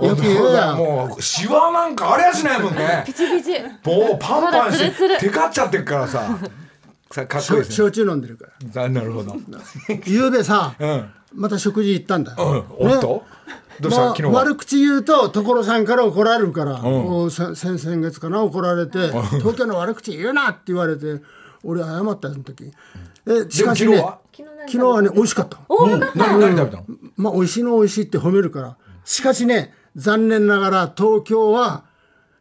[0.01, 0.07] の？
[0.07, 0.73] よく言うや。
[0.73, 3.03] んもうシワなんかあれやしないもんね。
[3.05, 3.59] ピチピチ。
[3.61, 6.37] もうパンパンしてテカっちゃってるからささ
[7.09, 7.75] かっこいいですね。
[7.75, 8.83] 焼酎飲んでるから。
[8.83, 9.35] あなるほど。
[10.05, 11.13] ゆうべさ、ん。
[11.33, 12.63] また食事行ったんだ、うん。
[12.77, 13.23] おっと？
[13.79, 14.01] どうした？
[14.01, 14.31] まあ昨日は？
[14.41, 21.21] 悪口言うと所さんから怒られるから、もう先先々月かな怒られて「東京の悪口言うな」って言われて
[21.63, 22.71] 俺謝ったよその時
[23.25, 24.19] えしかしね昨日は？
[24.67, 25.59] 昨日はね美味しかった。
[25.69, 26.85] 何何食べたの？
[27.15, 28.75] まあ美味しいの美味しいって褒めるから。
[29.05, 31.85] しかしね残念ながら東京は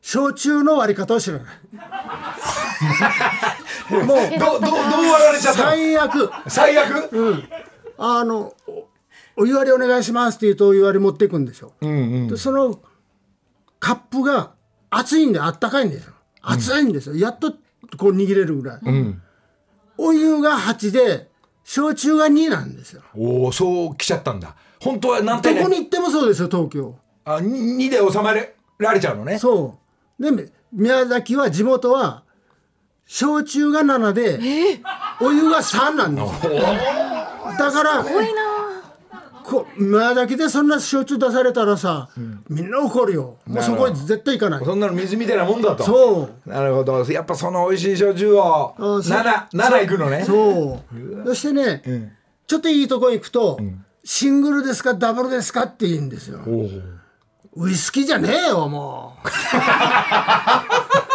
[0.03, 1.47] 焼酎の割り方を知らない
[3.91, 4.07] もう
[4.39, 5.71] どどどう割られちゃったの？
[5.71, 6.31] 最悪。
[6.49, 7.45] 最悪？
[7.99, 8.89] あのお
[9.41, 12.81] お湯割りお願いしますって言うとお湯割り持っていくんでしょ、でその
[13.79, 14.53] カップが
[14.91, 16.13] 熱いんであったかいんですよ。
[16.43, 17.53] 熱いんですよ、やっと
[17.97, 18.81] こう握れるぐらい、
[19.97, 21.29] お湯が8で
[21.63, 23.03] 焼酎が2なんですよ。
[23.15, 24.57] おおそう来ちゃったんだ。
[24.81, 25.55] 本当は何ど点？
[25.57, 26.97] でこに行ってもそうですよ東京。
[27.25, 28.33] あ2で収ま
[28.79, 29.39] られちゃうのね。
[29.39, 29.79] そ
[30.19, 30.23] う。
[30.37, 32.25] で宮崎は地元は
[33.09, 34.39] 焼酎が7で、
[35.21, 36.47] お湯が3なんです。
[36.47, 36.53] よ
[37.59, 38.05] だから
[39.43, 42.11] こ宮崎でそんな焼酎出されたらさ、
[42.51, 43.39] みんな怒るよ。
[43.47, 44.65] もうそこに絶対行かない。
[44.65, 45.85] そんなの水みたいなもんだと。
[45.85, 46.49] そう。
[46.49, 47.03] なるほど。
[47.11, 49.01] やっぱその美味しい焼酎をあそう。
[49.01, 50.23] 7 7いくのね。
[50.27, 51.27] そう。
[51.29, 52.15] そしてね、
[52.47, 53.59] ちょっといいとこ行くと、
[54.05, 56.41] シングルですかダブルですかって言うんですよ。
[57.57, 59.29] ウイスキーじゃねえよもう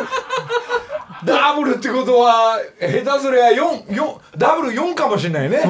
[1.25, 5.63] ダブルってことは下手すりゃ4四ダブル4かもしれないね。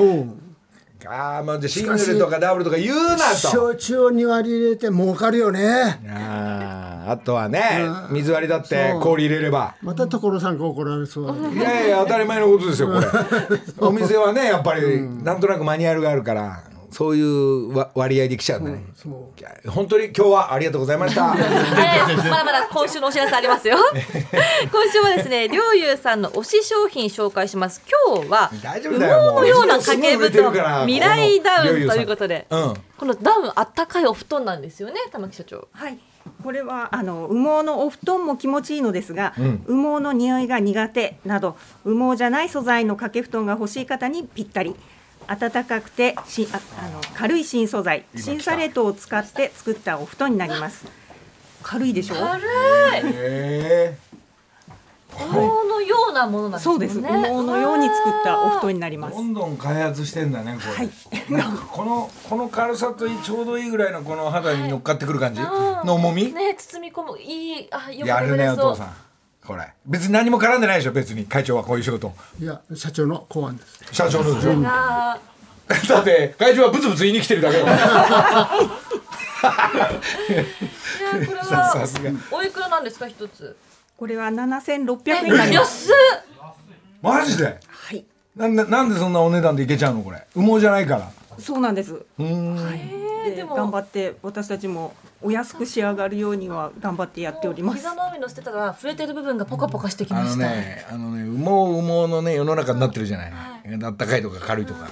[1.05, 3.35] ああまあじシングルとかダブルとか言うなと。
[3.35, 5.99] 焼酎を2割入れて儲かるよね。
[6.09, 7.61] あーあとはね
[8.11, 9.75] 水割りだって氷入れれば。
[9.81, 13.05] また所さんが怒られそういやいや当たり前のことですよこれ。
[13.85, 18.83] お店はねやっぱりなんとなくマニュアルがあるからそういうわ割合できちゃうんだね。
[19.67, 21.33] 本当に今日はありがとうございました。
[21.33, 23.77] まだまだ今週のお知らせありますよ。
[24.71, 27.81] 今週はですねりょうゆうさんの推し商品紹介します。
[28.07, 32.73] 今日は大丈羽毛のような掛け布団未来ダウンということでうん。
[32.97, 35.67] このダウンあったかいお布団なんですよね玉木社長。
[35.71, 35.97] はい。
[36.43, 44.75] これはあの羽毛のお布団も気持ちいいのですが、羽毛の匂いが苦手など羽毛じゃない素材の掛け布団が欲しい方にぴったり。
[45.27, 48.05] 暖かくてしああの軽い新素材。
[48.15, 50.85] 新サレートを使って作ったお布団になります。
[51.61, 52.15] 軽いでしょ？
[52.15, 52.17] う。
[52.17, 52.45] 軽い。
[53.13, 53.97] へ
[55.15, 55.35] 羽毛
[55.69, 56.87] のようなものなんですよね。
[56.89, 57.13] そうです。
[57.13, 59.15] 羽毛のように作ったお布団になります。
[59.15, 59.21] ど。
[59.21, 60.89] んどん開発してんだねこれ、はい。
[61.71, 65.41] このこの軽さとちょうどいいぐらいのこの肌に乗っかってくる感じ？
[65.41, 67.19] の重み、ね包み込む。
[67.19, 67.67] いい。
[67.71, 68.93] あよくやるねお父さん
[69.45, 69.73] これ。
[69.85, 71.25] 別に何も絡んでないでしょ別に。
[71.25, 72.13] 会長はこういう仕事。
[72.39, 73.79] いや社長の考案です。
[73.91, 75.19] 社長のでしょあ
[75.87, 77.77] だって会長はブツブツ言いに来てるだけだーい
[81.21, 82.09] やこれさすが。
[82.11, 83.55] はおいくらなんですか一つ？
[83.97, 85.89] これは7600円になります。
[85.89, 85.95] 安っ！
[87.01, 87.45] マジで？
[87.69, 88.05] はい。
[88.35, 90.25] なんでなんでそんなお値段でいけちゃうのこれ。
[90.35, 92.05] 羽毛じゃないからそうなんです。
[92.19, 93.13] えー。
[93.23, 97.77] で頑張って私たちもお安く仕上がるようには頑張ってやっております。
[97.77, 103.33] 膝の上に乗せてたら触れてる部分がポカポカしてきました、ねあのね羽毛羽毛のね世の中になってるじゃない、
[103.83, 104.89] あったかいとか軽いとか。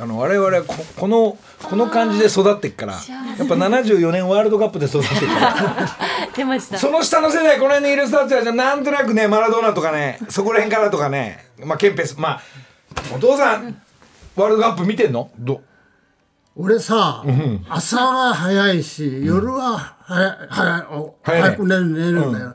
[0.00, 2.92] あの我々はここのこの感じで育ってっから。
[2.92, 5.88] やっぱ74年ワールドカップで育ってっから。
[6.34, 6.78] 出ました。
[6.78, 11.46] その下の世代この辺にいる人たちはじゃあなんとなくねマラドーナとかねそこら辺からとかね。
[11.64, 12.42] まあケンペスまあ
[13.14, 13.82] お父さん
[14.34, 15.30] ワールドカップ見てんの？
[15.38, 15.60] ど
[16.54, 17.24] 俺さ、
[17.68, 22.54] 朝は早いし、夜は早い早早く寝る寝るんだよ。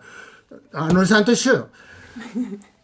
[0.73, 1.69] あのりさんと一緒よ。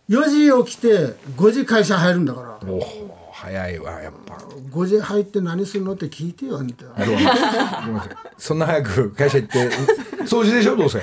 [0.09, 2.59] 4時起きて5時会社入るんだから。
[2.67, 2.81] お
[3.31, 4.35] 早いわやっぱ。
[4.71, 6.85] 5時入って何するのって聞いてよあんた。
[6.87, 9.69] ごめんなそんな早く会社行って
[10.23, 10.75] 掃除でしょ？
[10.75, 10.99] どうせ。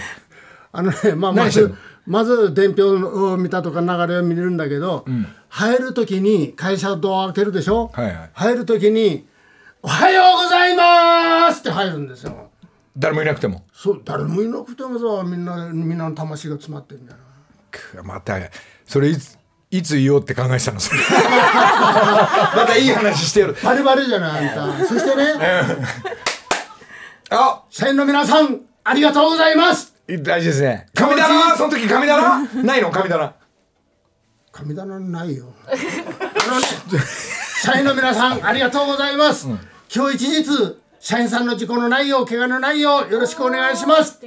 [0.72, 1.72] あのねまあまず
[2.06, 2.88] まず伝票
[3.32, 5.04] を見たとか流れを見れるんだけど、
[5.48, 8.30] 入る時に会社ドア開けるでしょ、はいはい。
[8.32, 9.28] 入る時に
[9.82, 12.50] 「おはようございます!」って入るんですよ。
[12.96, 13.64] 誰もいなくても。
[13.72, 17.18] そう誰もいなくてもさみんなみんなの魂が詰まってるんだよ
[17.70, 18.36] くまた
[18.86, 19.38] それいつ
[19.70, 20.80] いつ言おうって考えてたの？
[20.80, 23.56] そ れまたいい話してる。
[23.62, 24.84] バリバリじゃないあんた。
[24.86, 25.34] そしてね。
[27.30, 29.94] あ社員の皆さんありがとうございます。
[30.08, 30.88] 大事ですね。
[30.94, 32.90] 神棚その時神棚ないの？
[32.90, 33.32] 神棚
[34.50, 35.46] 神棚ないよ
[37.62, 39.46] 社員の皆さんありがとうございます、
[39.94, 44.18] 今日一日社員さんの事故のないよう怪我のないようよろしくお願いします。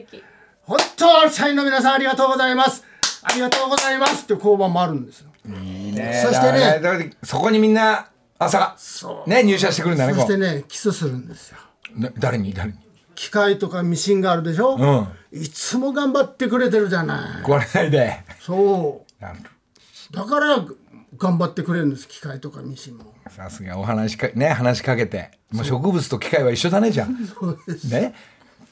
[0.61, 2.83] 本当社員の皆さんありがとうございます。
[3.23, 5.31] ありがとうございますって交番もあるんですよ。
[5.47, 6.21] いいね。
[6.23, 7.11] そしてね。
[7.23, 8.05] そこにみんな
[8.37, 8.75] 朝
[9.25, 11.57] ね入社してくるんだねそしてねキスするんですよ。
[11.95, 12.53] な誰に？
[12.53, 12.77] 誰に？
[13.15, 15.41] 機械とかミシンがあるでしょ、うん。
[15.41, 17.43] いつも頑張ってくれてるじゃない。
[17.43, 18.23] 壊れないで。
[18.39, 19.23] そう。
[19.23, 19.39] なる
[20.11, 20.63] だから
[21.17, 23.13] 頑張ってくれるんです機械とかミシンも。
[23.29, 25.31] さすがお話かね話しかけて。
[25.51, 25.65] もう。
[25.65, 27.85] 植物と機械は一緒だねじゃんそうです。
[27.89, 28.13] ね。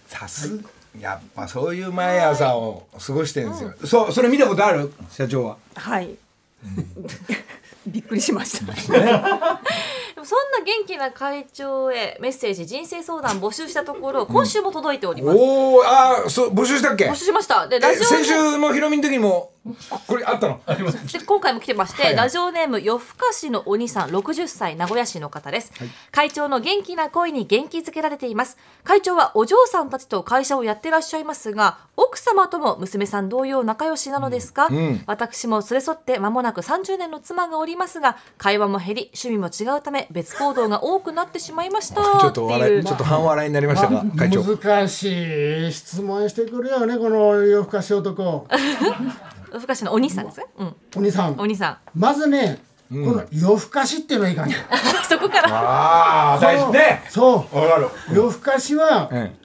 [0.07, 0.59] さす
[0.99, 4.91] やっぱそういう毎朝を過ごしてるんですよ、そうそれ見たことある？
[5.09, 5.57] 社長は。
[5.75, 6.15] はい。
[7.87, 8.73] びっくりしました。
[8.91, 8.99] で
[10.21, 17.09] もそんな元気な会長へメッセージ人生相談募集したところ今週も届いております、おおあーそう募集したっけ？
[17.09, 17.67] 募集しました。
[17.67, 19.51] でラえジオ先週のひろみの時にも
[19.89, 20.59] ここれあったの？
[20.65, 25.71] で今回も来てまして、はいラジオネーム夜更かしのお兄さん60歳名古屋市の方です、
[26.11, 28.57] 会長の元気な声に元気づけられています。
[28.83, 34.67] 会長はお嬢さんたちと会社をやってらっしゃいますが奥様とも娘さん同様仲良しなのですか、
[35.05, 42.01] 私も連れ添って間もなく30年の妻がおりますが会話も減り趣味も違うため別行動が多くなってしまいました。
[42.19, 42.61] ちょっとっていう。
[42.61, 44.43] 笑いちょっと半笑いになりましたが会長。
[44.43, 48.47] 難しい質問してくるよねこの夜更かし男。
[49.51, 51.35] 夜更かしのお兄さんですね、うん、お兄さん。
[51.37, 51.77] お兄さん。
[51.93, 54.57] まずね、この夜更かしっていうのはいかんよ
[55.09, 55.49] そこから。
[55.49, 57.03] ああ大事ね。
[57.09, 57.57] そう。
[57.57, 57.87] わかる。
[58.13, 59.35] 夜更かしはえ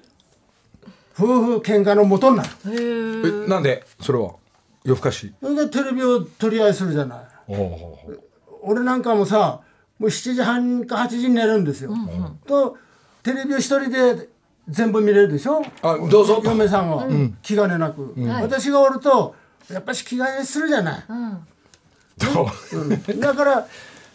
[1.19, 3.47] 夫婦喧嘩の元になる。
[3.47, 4.33] えなんでそれは？
[4.85, 5.33] 夜更かし。
[5.43, 7.19] それでテレビを取り合いするじゃない。
[7.49, 7.99] おお
[8.63, 9.61] 俺なんかもさ
[9.99, 11.93] もう7時半か8時に寝るんですよ、
[12.47, 12.77] と
[13.23, 14.29] テレビを一人で
[14.69, 15.63] 全部見れるでしょ？
[15.83, 16.41] あどうぞ。
[16.43, 17.07] と嫁さんは、
[17.43, 19.35] 気兼ねなく、私がおると
[19.71, 21.05] やっぱし気兼ねするじゃない、
[22.19, 22.85] どう？
[22.85, 23.21] ん。
[23.21, 23.67] だから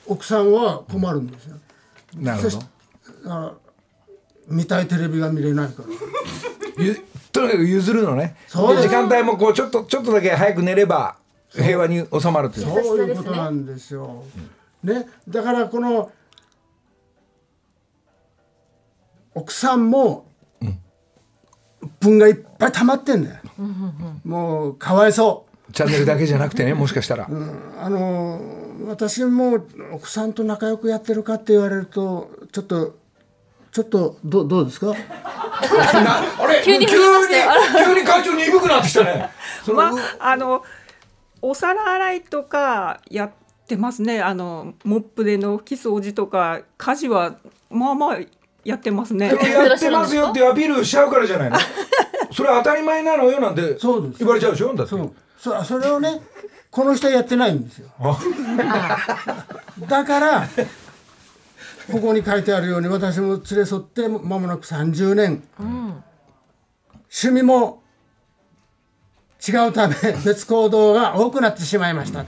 [0.07, 1.55] 奥さんは困るんですよ。
[2.19, 2.59] うなるほ
[3.25, 3.31] ど。
[3.33, 3.53] あ
[4.47, 6.83] 見たいテレビが見れないから。
[6.83, 6.95] ゆ
[7.31, 8.35] とにかく譲るのね。
[8.47, 11.15] そう時間帯もこうちょっとちょっとだけ早く寝れば
[11.49, 12.65] 平和に収まるという。
[12.83, 14.23] そういうことなんですよ。
[14.83, 16.11] ね、だからこの
[19.35, 20.25] 奥さんも
[21.99, 23.37] 分がいっぱい溜まってんだよ。
[24.25, 27.29] もうかわいそチャンネルだけじゃなくてねもしかしたら、う。
[27.79, 28.41] あの
[28.87, 29.63] 私も
[29.93, 32.97] 奥さんと仲良くやってるかって言われるとちょっと
[33.71, 34.87] ちょっとどうどうですか？
[34.87, 37.01] なあれ急に急に
[37.85, 39.29] 急に会長鈍くなってきたね。
[39.73, 40.63] まああの
[41.41, 43.31] お皿洗いとかやっ
[43.75, 44.21] てますね。
[44.21, 47.35] あのモップでの拭き掃除とか家事は
[47.69, 48.19] まあまあ
[48.63, 49.27] やってますね。
[49.27, 49.33] や
[49.75, 51.57] ってますよってアピールしちゃうからじゃないの？
[52.33, 54.19] それは当たり前なのよなんてそうです。
[54.19, 54.73] 言われちゃうでしょ？
[54.75, 54.89] だって。
[54.91, 55.11] そう。
[55.39, 56.21] そそれをね
[56.69, 57.87] この人はやってないんですよ。
[59.87, 60.47] だから
[61.91, 67.81] ここに書いてあるように私も連れ添って間もなく30年、趣味も
[69.45, 72.25] 違うため別行動が多くなってしまいました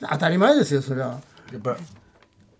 [0.00, 1.20] 当たり前ですよそれは。
[1.52, 1.76] やっぱ。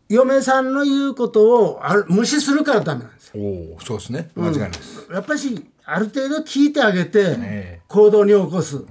[0.08, 3.42] 嫁さんの言うことをある無視するからダメなんですよ。
[3.42, 4.30] おおそうですね。
[4.34, 8.82] 間違いないです、やっぱりある程度聞いてあげてえ行動に起こす、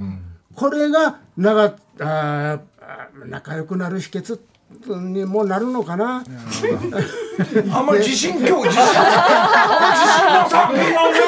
[0.55, 2.59] これが長あ
[3.25, 4.39] 仲良くなる秘訣
[4.87, 6.23] にもなるのかな、
[7.73, 11.19] あんまり自信今日自信あ自信の作品なんね。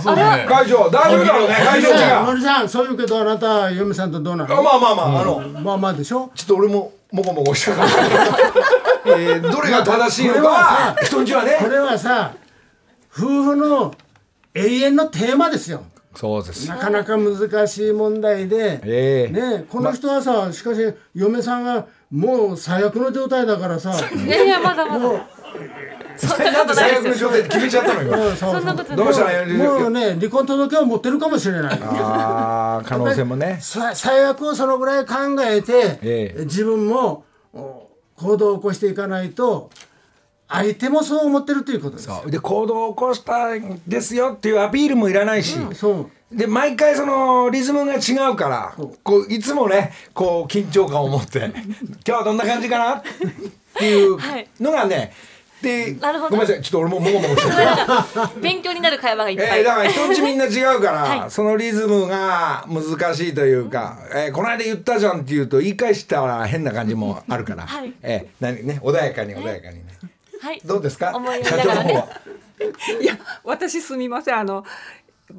[0.00, 4.62] そうね会長大丈夫だろうね会長違う森さんそういうけどあなた嫁さんとどうなあの？
[4.62, 5.40] まあまあまあ、あの。
[5.60, 6.30] まあまあでしょ？
[6.34, 7.88] ちょっと俺ももごもごしたから、
[9.18, 11.58] えー、どれが正しいのかさ人んちはね。
[11.60, 12.34] これはさ
[13.12, 13.94] 夫婦の
[14.54, 15.84] 永遠のテーマですよ。
[16.14, 16.66] そうです。
[16.68, 19.32] なかなか難しい問題で、ええ。
[19.32, 20.80] ね、この人はさ、しかし
[21.14, 23.92] 嫁さんがもう最悪の状態だからさ。
[24.14, 25.28] いやいやまだまだ。
[26.16, 28.26] そんななんでことない最悪の状態で決めちゃったの今。
[28.26, 28.52] うんそう。
[28.54, 28.96] そんなことない。
[28.96, 31.80] どうしたらもうね離婚届を持ってるかもしれない。
[31.82, 33.58] ああ可能性もね。
[33.60, 36.44] さ最悪をそのぐらい考えて、ええ。
[36.44, 39.70] 自分もお行動を起こしていかないと
[40.48, 42.08] 相手もそう思ってるということです。
[42.08, 42.30] そう。
[42.30, 46.10] で行動を起こしたんですよっていうアピールもいらないし、そう。
[46.32, 48.74] で毎回そのリズムが違うから
[49.04, 51.52] こういつもねこう緊張感を持って 今
[52.04, 52.96] 日はどんな感じかな？
[52.96, 53.02] っ
[53.78, 54.18] ていう
[54.60, 55.12] のがね
[55.62, 56.30] でなるほど。
[56.30, 56.62] ごめんなさい。
[56.62, 57.56] ちょっと俺ももごもごしてる。
[58.42, 61.30] 勉強になる会話がいっぱい、えー、だから人んちみんな違うから、はい。
[61.30, 67.92] そのリズムが難しいというか、えーこの間言ったじゃんって言うと言い返したら変な感じもあるから、はい。
[68.02, 69.84] えー何ね穏やかに穏やかにね
[70.40, 70.60] はい。
[70.64, 71.12] どうですか？
[71.16, 71.72] 思いながらね。
[71.74, 72.08] 長の方は。
[73.00, 74.36] いや私すみません。
[74.38, 74.64] あの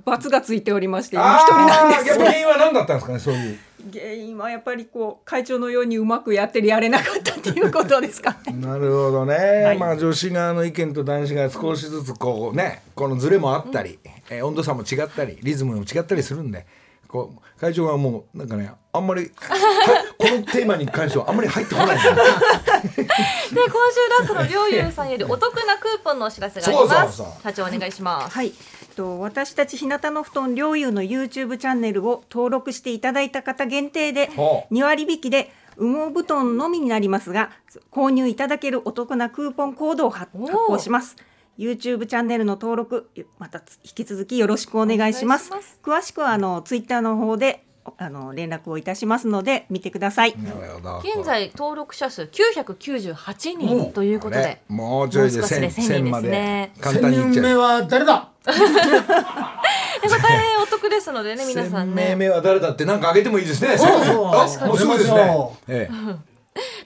[0.04, 2.16] 罰がついておりまして今あ一人なんです。
[2.16, 3.60] あーやっぱ原因は何だったんですかねそういう。
[3.94, 8.54] 原因はやっぱりこう会長のようにうまくやってやれなかったっていうことですかね。
[8.60, 9.78] なるほどね、はい。
[9.78, 13.98] まあ女子側の意見と男子が少しずつこうねこのズレもあったり、
[14.30, 16.66] えー温度差も違ったりリズムも違ったりするんで
[17.08, 22.14] こう会長はもうなんかねあんまりは このテーマに関してはあんまり入ってこない で今
[22.94, 23.10] 週
[24.20, 27.18] ラストのりょうゆうさんより お得なクーポンのお知らせがあります。
[27.18, 28.34] そうそうそう社長お願いします。
[28.34, 28.54] はい。
[28.96, 34.74] と私たち日向の布団両友の YouTube チャンネルを登録していただいた方限定でほう。
[34.74, 37.52] 2割引きで羽毛布団のみになりますが
[37.92, 41.16] 購入いただけるお得なクーポンコードを発行します
[41.58, 45.52] YouTube チャンネルの登録また引き続きよろしくお願いします。
[45.84, 47.64] 詳しくはあの Twitter の方で
[47.98, 56.72] あの連絡をいたしますので見てください、現在登録者数998人ということで、ねもうちょいでもう少しで1000 1000人まですね。
[56.76, 58.30] で簡単にいっ1000人目ちゃうは誰だ？
[58.46, 58.52] で
[60.10, 63.78] これ大変お得ですのでね皆さん1000名ね目は誰だってなんかあげてもいいですね。
[63.78, 63.90] そう
[64.36, 65.50] あもうすぐですね。
[65.70, 65.94] ええ。
[65.94, 66.27] で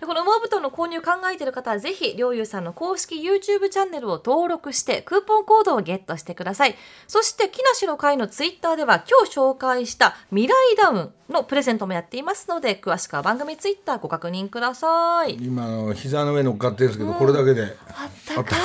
[0.04, 6.76] この羽毛布団の購入考えている方はぜひりょうゆうさんの公式 YouTube チャンネルを登録してクーポンコードをゲットしてください。
[7.08, 15.36] そして木梨の会のツイッターでは今日紹介した未来ダウンのプレゼントもやっていますので詳しくは番組ツイッターご確認ください。
[15.36, 17.62] 今の膝の上乗っかってるんですけど、これだけで。
[17.62, 18.56] あったか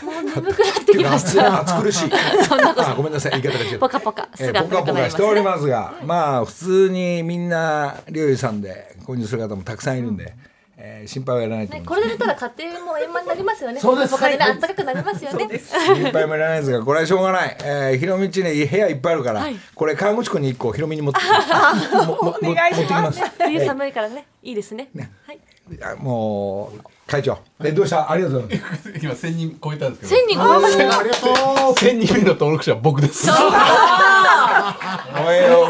[0.00, 0.04] い。
[0.04, 1.60] もう眠くなってきました。
[1.68, 2.10] 暑苦しい。
[2.10, 3.42] あごめんなさい。
[3.42, 3.78] 言い方が違う。
[3.78, 4.26] ポカポカ。
[4.34, 10.34] すえぐ暖かくなりしておりねますがまあ普通にみんな料理さんで購入する方もたくさんいるんで、
[10.84, 12.00] えー心配はいらないと思います。
[12.00, 13.78] ねこれで出たら家庭も円満になりますよね。
[13.80, 14.10] そうです。
[14.10, 15.48] ポカポカで暖かくなりますよね。
[15.58, 19.54] 心配もいらないですがこれはしょうがない、えー、ひろみちね部屋いっぱいあるから、はい。
[19.74, 21.24] これ川口湖に一個ひろみに持って お
[22.54, 23.20] 願いします。
[23.38, 24.26] 冬寒いからね。
[24.42, 24.88] いいですね。
[25.26, 25.38] はい。
[25.80, 27.38] あもう会長。
[27.62, 28.10] えどうした？
[28.10, 28.92] ありがとうございます。
[29.00, 30.98] 今千人超えたんですけ千人超えました。
[30.98, 31.30] ありがと
[31.70, 31.74] う。
[31.78, 33.30] 千人目の登録者は僕です。
[33.34, 33.44] おいよ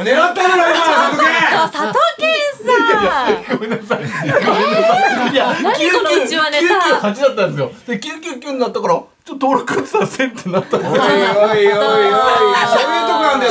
[0.00, 1.22] 狙ったのよ今佐藤
[1.54, 2.30] あ佐藤健
[2.62, 3.98] さんごめんなさい。
[3.98, 5.32] ごめんなさい。
[5.32, 6.74] いや、何このうちはネタ
[7.08, 7.70] 998だったんですよ。
[7.86, 11.02] で、999になったから、ちょっと登録したら1000ってなったんですよ。
[11.02, 11.14] おいお
[11.54, 12.11] いおいおい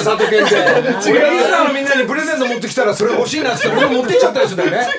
[0.03, 0.55] よ佐藤健って
[1.11, 4.93] 俺リスナーのみんなにプレゼント持ってきたらそれ欲しいなって俺持ってっちゃったりするんだよね。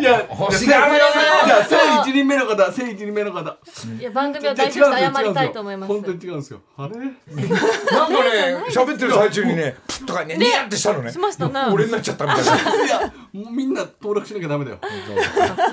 [0.00, 0.94] いや、欲しがる。
[0.94, 1.00] よ
[1.44, 3.58] じゃあ、1001人目の方、1001人目の方。
[3.98, 6.60] いや番組を代表して謝りたいと思います本当に違うんですよ。
[6.76, 6.96] あれ？
[6.96, 11.12] なんかね喋ってる最中にねプッとかねニヤってしたのね。
[11.12, 12.86] しましたな俺になっちゃったみたいな。
[12.86, 14.78] いや、もうみんな登録しなきゃダメだよ。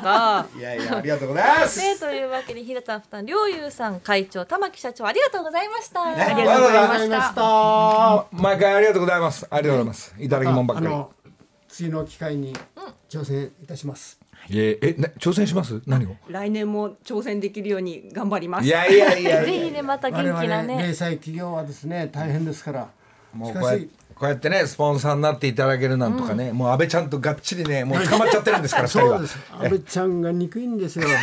[0.03, 1.79] がいやいやありがとうございます。
[1.79, 7.29] ね、というわけで平田負担りょうゆうさん会長玉木社長ありがとうございました、あありがとうございましありがとうございまた。
[7.29, 9.47] した毎回ありがとうございます。
[9.49, 10.15] ありがとうございます。
[10.19, 10.87] いただきもんばっかり。
[10.87, 11.11] あの
[11.67, 12.53] 次の機会に
[13.09, 14.19] 挑戦いたします、
[14.49, 15.81] ええな挑戦します？
[15.85, 16.15] 何を？
[16.27, 18.65] 来年も挑戦できるように頑張ります。
[18.65, 19.65] いやいやいやぜいや。
[19.65, 20.77] ひねまた元気なね。
[20.77, 22.89] 零細企業はですね大変ですから。
[23.33, 29.37] もうこうやしかしこうやってねスポンサーになっていただけるなんとかね、もう安倍ちゃんとがっちりねもう捕まっちゃってるんですから二人はそうです。
[29.51, 31.05] 安倍ちゃんが憎いんですよ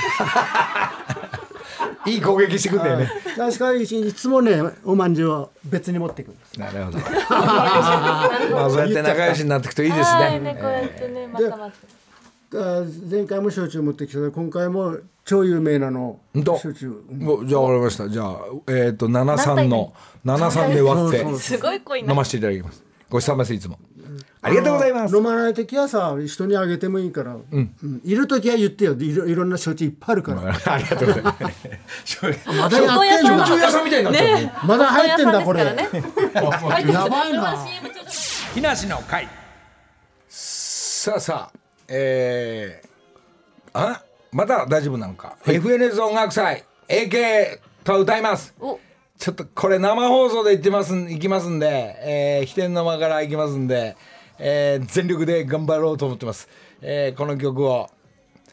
[2.07, 3.11] いい攻撃してくんだよね。
[3.37, 6.61] 確かにいつもねおまんじゅうを別に持ってくるんです。
[6.61, 6.99] なるほど。
[7.30, 10.20] まあそうやって仲良しになっていくといいですね。
[10.20, 10.41] はい。
[10.41, 11.72] ねこうやってねまたまた。
[12.57, 17.03] あ前回も焼酎持ってきた今回も超有名なの焼酎。
[17.26, 18.09] おじゃあ分かりました。
[18.09, 19.93] じゃあえっ、と73の
[20.24, 21.20] 73で割って
[22.01, 22.85] 飲ませていただきます。
[23.11, 23.78] ごちそうさまですいつも
[24.45, 27.74] ありがとうございます飲まない時はさ人にあげてもいいから、うん。
[28.05, 28.92] いる時は言ってよ。
[28.92, 30.74] いろいろんな焼酎いっぱいあるから。
[30.74, 31.38] ありがとうございます。
[32.47, 33.62] まだやってん焼酎だ。
[33.62, 34.40] 屋さんみたいになっちゃう。
[34.42, 34.53] ね。
[34.66, 35.61] まだ入ってんだこれ。
[35.64, 37.66] やばいな
[38.55, 39.28] 木梨の会
[40.28, 42.88] さあさあえー、
[43.72, 48.55] あまだ大丈夫なのか？FNS 音楽祭 AK と歌います。
[48.61, 48.78] お。
[49.18, 53.97] ちょっとこれ生放送で言ってますん行きますんで、えー、飛天の間から行きますんで、
[54.39, 56.49] えー、全力で頑張ろうと思ってます、
[56.80, 57.89] えー、この曲を、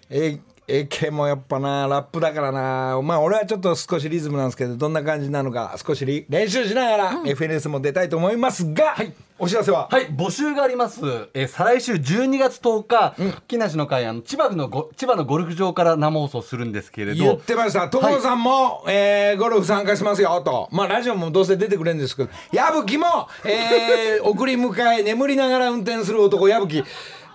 [0.10, 0.40] えー、
[0.72, 3.02] AK もやっぱなラップだからな。
[3.04, 8.96] まあ俺はちょっと少しリズムなんですけどどんな感じなのか少しリ練習しながら FNS も出たいと思いますが、
[9.38, 11.02] お知らせは、はい、募集があります。
[11.34, 13.16] えー再来週12月10日、
[13.48, 17.90] 木梨の会あの千葉のご千葉のゴルフ場から生放送するんですけれ言っど、てました。
[17.90, 20.70] 所さんも、えーゴルフ参加しますよと。
[20.72, 23.06] まあラジオもどうせ出てくれるんですけど矢吹も、
[23.44, 26.84] えー 送り迎え眠りながら運転する男矢吹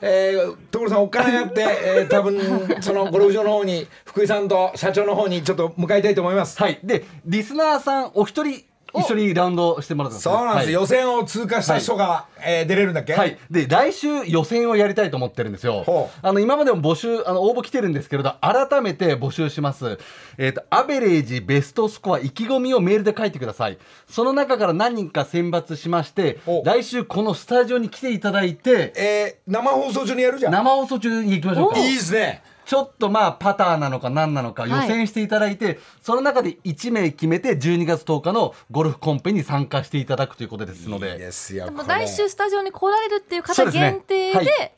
[0.01, 6.61] えー、所さんおっかながって、えー、多分そのゴルフ場の方に福井さんと社長の方にちょっと向かいたいと思います。
[6.61, 10.35] はい、でリスナーさんお一人一緒にラウンドしてもらったんですね。
[10.35, 10.73] そうなんです、はい。
[10.75, 13.15] 予選を通過した人が、えー出れるんだっけ？
[13.15, 16.11] はい、で来週予選をやりたいと思ってるんですよ。
[16.23, 19.99] あの今までも募集あの応募来てるんですけれど改めて募集します。
[20.39, 23.79] えっ、とアベレージベストスコア意気込みをメールで書いてください。
[24.09, 30.53] その中から何人か選抜しましてお来週このスタジオに来ていただいてえー生放送中にやるじゃん。
[30.53, 31.79] 生放送中に行きましょうか。
[31.79, 34.89] いいですねちょっとまあパターなのか何なのか予はい。
[34.89, 41.13] 選していただいて、その中で1名決めて12月10日のゴルフコンペに参加していただくということですので。
[41.13, 44.45] いいですよでも来週スタジオに来られるっていう方限定はい。
[44.45, 44.75] で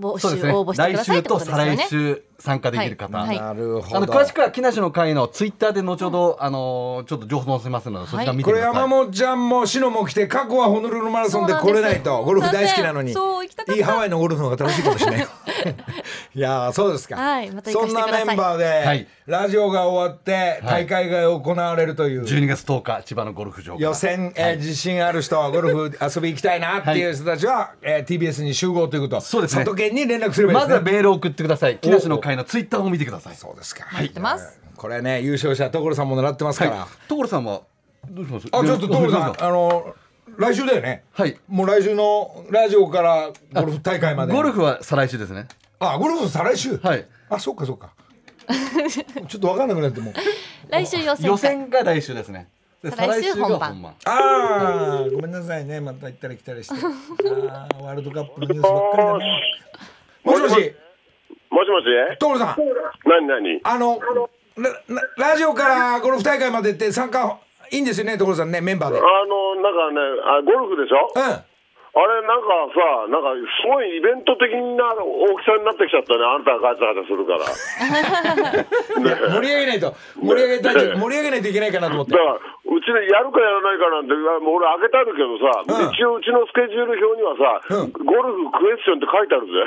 [0.00, 0.52] 募集、そうですね。
[0.52, 2.16] 応募してく来ださいってこ週と再とですよね。
[2.16, 3.38] 来週参加できる方、はい。
[3.38, 3.96] なるほど。
[3.98, 8.82] あの詳しくは木梨の会のツイッターで後ほど、あのーちょっと情報載せますので、そちら見てこれください。
[8.82, 13.78] 山本ちゃんも篠も来て過去はホノルルマラソンで来れないとゴルフ大好きなのにそう行きたかった。
[13.78, 15.26] いいハワイのゴルフの方が楽しいかもしれない。
[16.34, 18.26] いやーそうですか、はいまた行そんかせてください。
[18.26, 19.06] なメンバーで、はい。
[19.26, 29.64] ラジオが終わって大会が行われるという、12月10日千葉のゴルフ場予選、えー自信ある人ゴルフ遊び行きたいなっていう人たちは、えー TBS に集合ということそうですね。
[29.64, 30.62] 里県に連絡すればいいでね。
[30.62, 31.78] ますずはメールを送ってください。
[31.78, 33.36] 木梨の会のツイッターを見てください。
[33.36, 33.86] そうですか。
[33.92, 36.88] 待ってますこれね優勝者所さんも狙ってますから、はい。
[37.08, 37.62] 所さんは
[38.08, 38.48] どうします？
[38.50, 39.94] あちょっと所さんあの
[40.36, 41.04] 来週だよね。
[41.12, 41.38] はい。
[41.48, 44.32] もう来週のラジオからゴルフ大会まで。
[44.32, 45.46] ゴルフは再来週ですね。
[45.78, 46.78] あゴルフ再来週？
[46.78, 47.06] はい。
[47.28, 47.92] あそっかそっか。
[49.28, 50.10] ちょっと分かんなくなっても。
[50.10, 50.14] う
[50.68, 52.48] 来週予選予選が来週ですね。
[52.82, 53.94] で再来週が本番。
[54.04, 55.80] ああごめんなさいね。
[55.80, 56.74] また行ったり来たりして。
[56.74, 59.42] あーワールドカップのニュースばっかりだね。
[60.24, 60.74] もしもし
[61.52, 61.84] もしもし？
[62.18, 62.56] 所さん。
[63.04, 63.60] 何何？
[63.64, 64.00] あの
[64.56, 64.70] ラ
[65.18, 67.38] ララジオからゴルフ大会までって参加
[67.70, 68.16] いいんですよね？
[68.18, 68.98] 所さんねメンバーで。
[68.98, 71.12] あのなんかねあゴルフでしょ？
[71.14, 71.22] うん。
[71.94, 77.44] あれなんかさなんかすごいイベント的な大きさになってきちゃったねあんたがガチャガチャするから。
[79.36, 79.94] 盛り上げないと。
[80.16, 82.12] 盛り上げたいと盛り上げないといけないかなと思って。
[82.12, 82.38] だから
[82.72, 85.92] うちでやるかやらないかなんてもう俺開けてあるけどさ、うん。
[85.92, 87.92] 一応うちのスケジュール表にはさ、うん。
[87.92, 89.60] ゴルフクエスチョンって書いてあるぜ。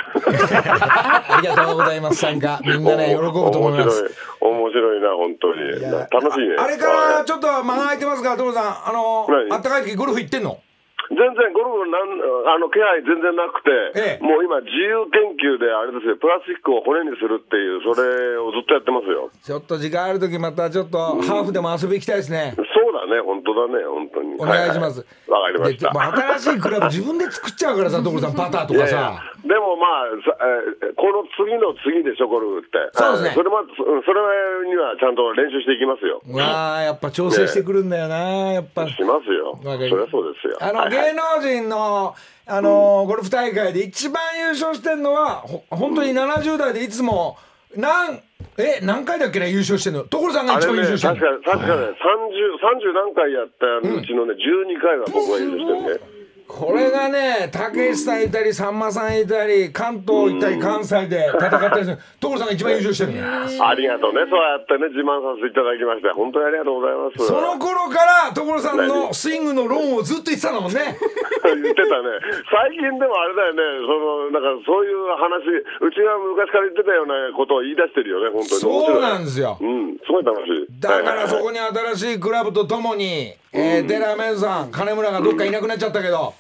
[1.30, 2.18] ありがとうございます。
[2.18, 2.60] 参加。
[2.66, 4.10] みんなね喜ぶと思います。
[4.42, 4.98] 面白い。
[4.98, 5.62] 面白いな本当に。
[5.82, 6.56] や楽しいね。
[6.58, 9.54] ああれからちょっと間が空いてますが所さんあの何？
[9.54, 10.58] あったかい時ゴルフ行ってんの？
[11.06, 12.18] 全然ゴルフなん
[12.50, 14.26] あの気配全然なくて、ええ。
[14.26, 16.18] もう今自由研究であれですよ。
[16.18, 19.30] プラスチックを骨にするっていうそれをずっとやってますよ。
[19.30, 22.58] ちょっと時間ある時またちょっとハーフでも遊び行きたいですね。
[22.58, 22.66] そう
[22.96, 24.36] だね本当だね本当に。
[24.36, 25.06] お願いします。
[25.28, 25.52] はいはい。
[25.52, 25.92] わ、かりました。
[25.92, 26.04] でもう
[26.40, 28.98] 新しいクラブ自分で作っちゃうからさ 所さんパターとかいやいや。
[28.98, 30.38] さでもまあ、さ
[30.82, 32.78] えーこの次の次でしょ、ゴルフって。
[32.94, 33.32] そうですね。
[33.36, 36.22] それまそそれにはちゃんと練習していきますよ。
[36.26, 38.88] うわあやっぱ調整してくるんだよなやっぱ。
[38.88, 39.60] しますよ。
[39.62, 40.58] そりゃそうですよ。
[40.62, 42.16] あの芸能人の
[42.48, 47.38] あのゴルフ大会で一番優勝してるのはほ本当に70代でいつも
[47.76, 48.22] 何
[48.58, 50.04] え何回だっけね優勝してるの？
[50.06, 56.15] 所さんが一番優勝してる確か確かね、30、30何回やったうちのね、12回は僕が優勝してるね。
[56.48, 67.26] これがねたけしさんいたりさんまさんいたり関東いたり関西で戦ったりする所さんが一番優勝してるのありがとうね、そうやってね、自慢させていただきまして、本当にありがとうございます。
[67.26, 70.94] その頃から所さんのスイングの論をずっと言ってたんだもんね
[71.42, 72.22] 言ってたね、
[72.54, 75.50] 最近でもあれだよね、そのなんかそういう話、
[75.82, 78.62] うちが昔から言ってたようなことを言い出してるよね、本当に。
[78.62, 80.68] そうなんでですようん、すごい楽しい。
[80.80, 81.56] だからそこに。
[81.56, 81.60] に
[81.96, 86.34] 新しいクラブとともに、えー、テラメンさん金村がどっかいなくなっちゃったけど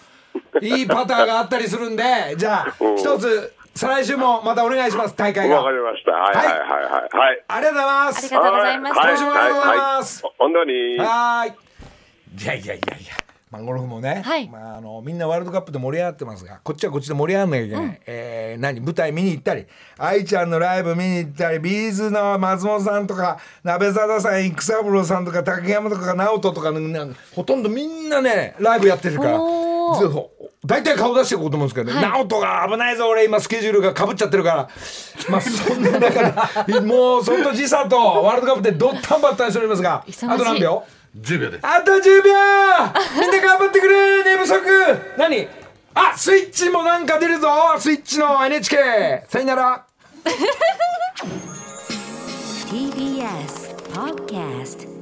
[0.61, 2.03] いいパターがあったりするんで
[2.37, 2.97] じゃあうん。
[2.97, 6.11] 一つ再来週もまたお願いします大会わかがりました。
[6.11, 6.47] はいはい。
[6.47, 7.17] はいはい。
[7.17, 7.43] はい。
[7.49, 8.17] ありがとうございます。
[8.17, 10.23] ありがとうございました今週もありがとうございます。
[10.23, 10.97] はいはい本当に。
[10.97, 11.65] はーい。
[12.43, 13.24] いやいやいやいや
[13.55, 18.81] まあ、ゴルフもね、はい、まあ、あのみんなワールドカップで盛り上がってますがこっちはこっちで盛り上がらなきゃいけない、うん、えー、何？
[18.81, 19.65] 舞台見に行ったり
[19.97, 26.73] 愛ちゃんのライブ見に行ったりビーズの松本さんとか鍋沢さん育三郎さんとか竹山とか直人とか
[27.35, 29.39] ほとんどみんなねライブやってるから
[30.65, 34.69] 大体顔出していこうと思うんですけど、ね、はい、直人が危ないぞ俺今スケジュールがかぶっちゃってるから。
[35.29, 40.83] まあそんなだからもうその時差とワールドカップでどったんばったんしておりますがあと何秒？
[41.15, 41.65] 10秒です。
[41.65, 42.33] あと10秒
[43.21, 44.61] みんな頑張ってくれ寝不足
[45.17, 45.47] 何？
[45.93, 47.49] あスイッチもなんか出るぞ
[47.79, 49.85] スイッチの NHK さよなら。
[52.69, 54.94] TBS Podcast